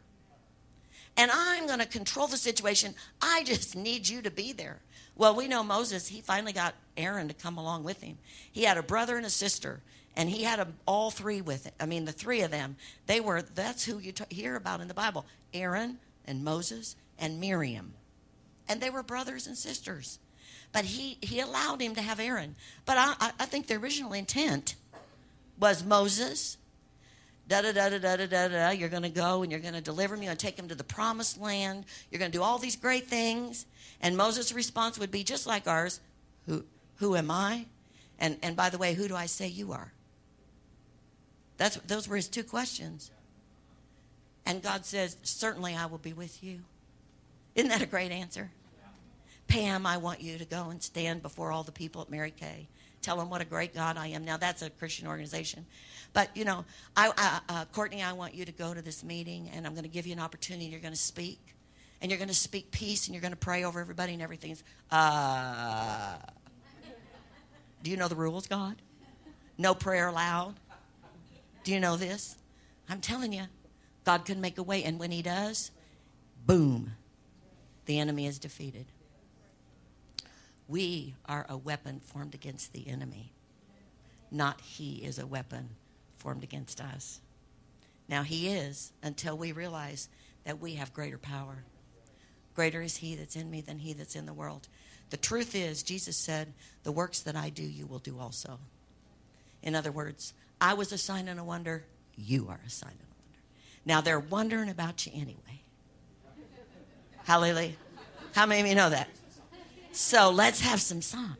And 1.18 1.30
I'm 1.30 1.66
going 1.66 1.80
to 1.80 1.86
control 1.86 2.26
the 2.26 2.38
situation. 2.38 2.94
I 3.20 3.44
just 3.44 3.76
need 3.76 4.08
you 4.08 4.22
to 4.22 4.30
be 4.30 4.54
there. 4.54 4.80
Well, 5.14 5.36
we 5.36 5.46
know 5.46 5.62
Moses, 5.62 6.08
he 6.08 6.22
finally 6.22 6.54
got 6.54 6.74
Aaron 6.96 7.28
to 7.28 7.34
come 7.34 7.58
along 7.58 7.84
with 7.84 8.02
him. 8.02 8.16
He 8.50 8.64
had 8.64 8.78
a 8.78 8.82
brother 8.82 9.18
and 9.18 9.26
a 9.26 9.30
sister, 9.30 9.82
and 10.16 10.30
he 10.30 10.42
had 10.42 10.58
a, 10.58 10.68
all 10.86 11.10
three 11.10 11.42
with 11.42 11.64
him. 11.66 11.74
I 11.78 11.84
mean, 11.84 12.06
the 12.06 12.12
three 12.12 12.40
of 12.40 12.50
them, 12.50 12.76
they 13.06 13.20
were, 13.20 13.42
that's 13.42 13.84
who 13.84 13.98
you 13.98 14.12
t- 14.12 14.24
hear 14.34 14.56
about 14.56 14.80
in 14.80 14.88
the 14.88 14.94
Bible 14.94 15.26
Aaron 15.52 15.98
and 16.26 16.42
Moses 16.42 16.96
and 17.22 17.40
Miriam. 17.40 17.94
And 18.68 18.80
they 18.80 18.90
were 18.90 19.02
brothers 19.02 19.46
and 19.46 19.56
sisters. 19.56 20.18
But 20.72 20.84
he, 20.84 21.16
he 21.22 21.40
allowed 21.40 21.80
him 21.80 21.94
to 21.94 22.02
have 22.02 22.20
Aaron. 22.20 22.56
But 22.84 22.98
I, 22.98 23.32
I 23.38 23.46
think 23.46 23.66
the 23.66 23.76
original 23.76 24.12
intent 24.12 24.74
was 25.58 25.84
Moses, 25.84 26.58
Da, 27.48 27.60
da 27.60 27.72
da 27.72 27.88
da 27.90 27.98
da 27.98 28.16
da 28.16 28.26
da 28.26 28.48
da 28.48 28.70
You're 28.70 28.88
going 28.88 29.02
to 29.02 29.08
go 29.08 29.42
and 29.42 29.50
you're 29.50 29.60
going 29.60 29.74
to 29.74 29.80
deliver 29.80 30.16
me 30.16 30.26
and 30.26 30.38
take 30.38 30.58
him 30.58 30.68
to 30.68 30.74
the 30.74 30.84
promised 30.84 31.40
land. 31.40 31.84
You're 32.10 32.18
going 32.18 32.30
to 32.30 32.38
do 32.38 32.42
all 32.42 32.58
these 32.58 32.76
great 32.76 33.06
things. 33.06 33.66
And 34.00 34.16
Moses' 34.16 34.52
response 34.52 34.98
would 34.98 35.10
be 35.10 35.24
just 35.24 35.46
like 35.46 35.66
ours 35.66 36.00
Who, 36.46 36.64
who 36.96 37.16
am 37.16 37.30
I? 37.30 37.66
And, 38.18 38.38
and 38.42 38.56
by 38.56 38.70
the 38.70 38.78
way, 38.78 38.94
who 38.94 39.08
do 39.08 39.16
I 39.16 39.26
say 39.26 39.48
you 39.48 39.72
are? 39.72 39.92
That's, 41.58 41.76
those 41.76 42.08
were 42.08 42.16
his 42.16 42.28
two 42.28 42.44
questions. 42.44 43.10
And 44.46 44.62
God 44.62 44.86
says, 44.86 45.16
Certainly 45.22 45.76
I 45.76 45.86
will 45.86 45.98
be 45.98 46.12
with 46.12 46.42
you. 46.42 46.60
Isn't 47.54 47.68
that 47.70 47.82
a 47.82 47.86
great 47.86 48.12
answer? 48.12 48.50
Pam, 49.48 49.84
I 49.86 49.98
want 49.98 50.22
you 50.22 50.38
to 50.38 50.44
go 50.44 50.70
and 50.70 50.82
stand 50.82 51.22
before 51.22 51.52
all 51.52 51.62
the 51.62 51.72
people 51.72 52.00
at 52.00 52.10
Mary 52.10 52.30
Kay. 52.30 52.68
Tell 53.02 53.16
them 53.16 53.28
what 53.28 53.40
a 53.40 53.44
great 53.44 53.74
God 53.74 53.96
I 53.96 54.08
am. 54.08 54.24
Now, 54.24 54.36
that's 54.36 54.62
a 54.62 54.70
Christian 54.70 55.08
organization. 55.08 55.66
But, 56.12 56.34
you 56.36 56.44
know, 56.44 56.64
I, 56.96 57.40
uh, 57.48 57.64
Courtney, 57.66 58.02
I 58.02 58.12
want 58.12 58.34
you 58.34 58.44
to 58.44 58.52
go 58.52 58.72
to 58.72 58.80
this 58.80 59.02
meeting, 59.02 59.50
and 59.52 59.66
I'm 59.66 59.72
going 59.72 59.84
to 59.84 59.90
give 59.90 60.06
you 60.06 60.12
an 60.12 60.20
opportunity. 60.20 60.66
You're 60.66 60.80
going 60.80 60.94
to 60.94 60.98
speak, 60.98 61.40
and 62.00 62.10
you're 62.10 62.18
going 62.18 62.28
to 62.28 62.34
speak 62.34 62.70
peace, 62.70 63.06
and 63.06 63.14
you're 63.14 63.20
going 63.20 63.32
to 63.32 63.36
pray 63.36 63.64
over 63.64 63.80
everybody, 63.80 64.12
and 64.12 64.22
everything's. 64.22 64.62
Uh, 64.90 66.14
do 67.82 67.90
you 67.90 67.96
know 67.96 68.08
the 68.08 68.14
rules, 68.14 68.46
God? 68.46 68.76
No 69.58 69.74
prayer 69.74 70.08
allowed. 70.08 70.54
Do 71.64 71.72
you 71.72 71.80
know 71.80 71.96
this? 71.96 72.36
I'm 72.88 73.00
telling 73.00 73.32
you, 73.32 73.44
God 74.04 74.24
can 74.24 74.40
make 74.40 74.58
a 74.58 74.62
way, 74.62 74.84
and 74.84 74.98
when 74.98 75.10
He 75.10 75.22
does, 75.22 75.72
boom, 76.46 76.92
the 77.86 77.98
enemy 77.98 78.26
is 78.26 78.38
defeated. 78.38 78.86
We 80.68 81.14
are 81.26 81.46
a 81.48 81.56
weapon 81.56 82.00
formed 82.00 82.34
against 82.34 82.72
the 82.72 82.88
enemy, 82.88 83.32
not 84.30 84.60
he 84.60 84.96
is 85.04 85.18
a 85.18 85.26
weapon 85.26 85.70
formed 86.16 86.44
against 86.44 86.80
us. 86.80 87.20
Now, 88.08 88.22
he 88.22 88.48
is 88.48 88.92
until 89.02 89.36
we 89.36 89.52
realize 89.52 90.08
that 90.44 90.60
we 90.60 90.74
have 90.74 90.94
greater 90.94 91.18
power. 91.18 91.64
Greater 92.54 92.82
is 92.82 92.98
he 92.98 93.14
that's 93.14 93.36
in 93.36 93.50
me 93.50 93.60
than 93.60 93.78
he 93.78 93.92
that's 93.92 94.16
in 94.16 94.26
the 94.26 94.32
world. 94.32 94.68
The 95.10 95.16
truth 95.16 95.54
is, 95.54 95.82
Jesus 95.82 96.16
said, 96.16 96.52
The 96.82 96.92
works 96.92 97.20
that 97.20 97.36
I 97.36 97.50
do, 97.50 97.62
you 97.62 97.86
will 97.86 97.98
do 97.98 98.18
also. 98.18 98.58
In 99.62 99.74
other 99.74 99.92
words, 99.92 100.34
I 100.60 100.74
was 100.74 100.92
a 100.92 100.98
sign 100.98 101.28
and 101.28 101.40
a 101.40 101.44
wonder, 101.44 101.84
you 102.16 102.48
are 102.48 102.60
a 102.66 102.70
sign 102.70 102.92
and 102.92 103.00
a 103.00 103.16
wonder. 103.22 103.40
Now, 103.84 104.00
they're 104.00 104.20
wondering 104.20 104.68
about 104.68 105.06
you 105.06 105.12
anyway. 105.14 105.61
Hallelujah. 107.24 107.72
How 108.34 108.46
many 108.46 108.62
of 108.62 108.66
you 108.66 108.74
know 108.74 108.90
that? 108.90 109.08
So 109.92 110.30
let's 110.30 110.60
have 110.60 110.80
some 110.80 111.02
signs. 111.02 111.36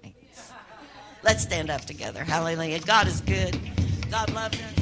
Let's 1.23 1.43
stand 1.43 1.71
up 1.71 1.83
together. 1.83 2.25
Hallelujah. 2.25 2.81
God 2.81 3.07
is 3.07 3.21
good. 3.21 3.59
God 4.11 4.33
loves 4.35 4.61
us. 4.61 4.82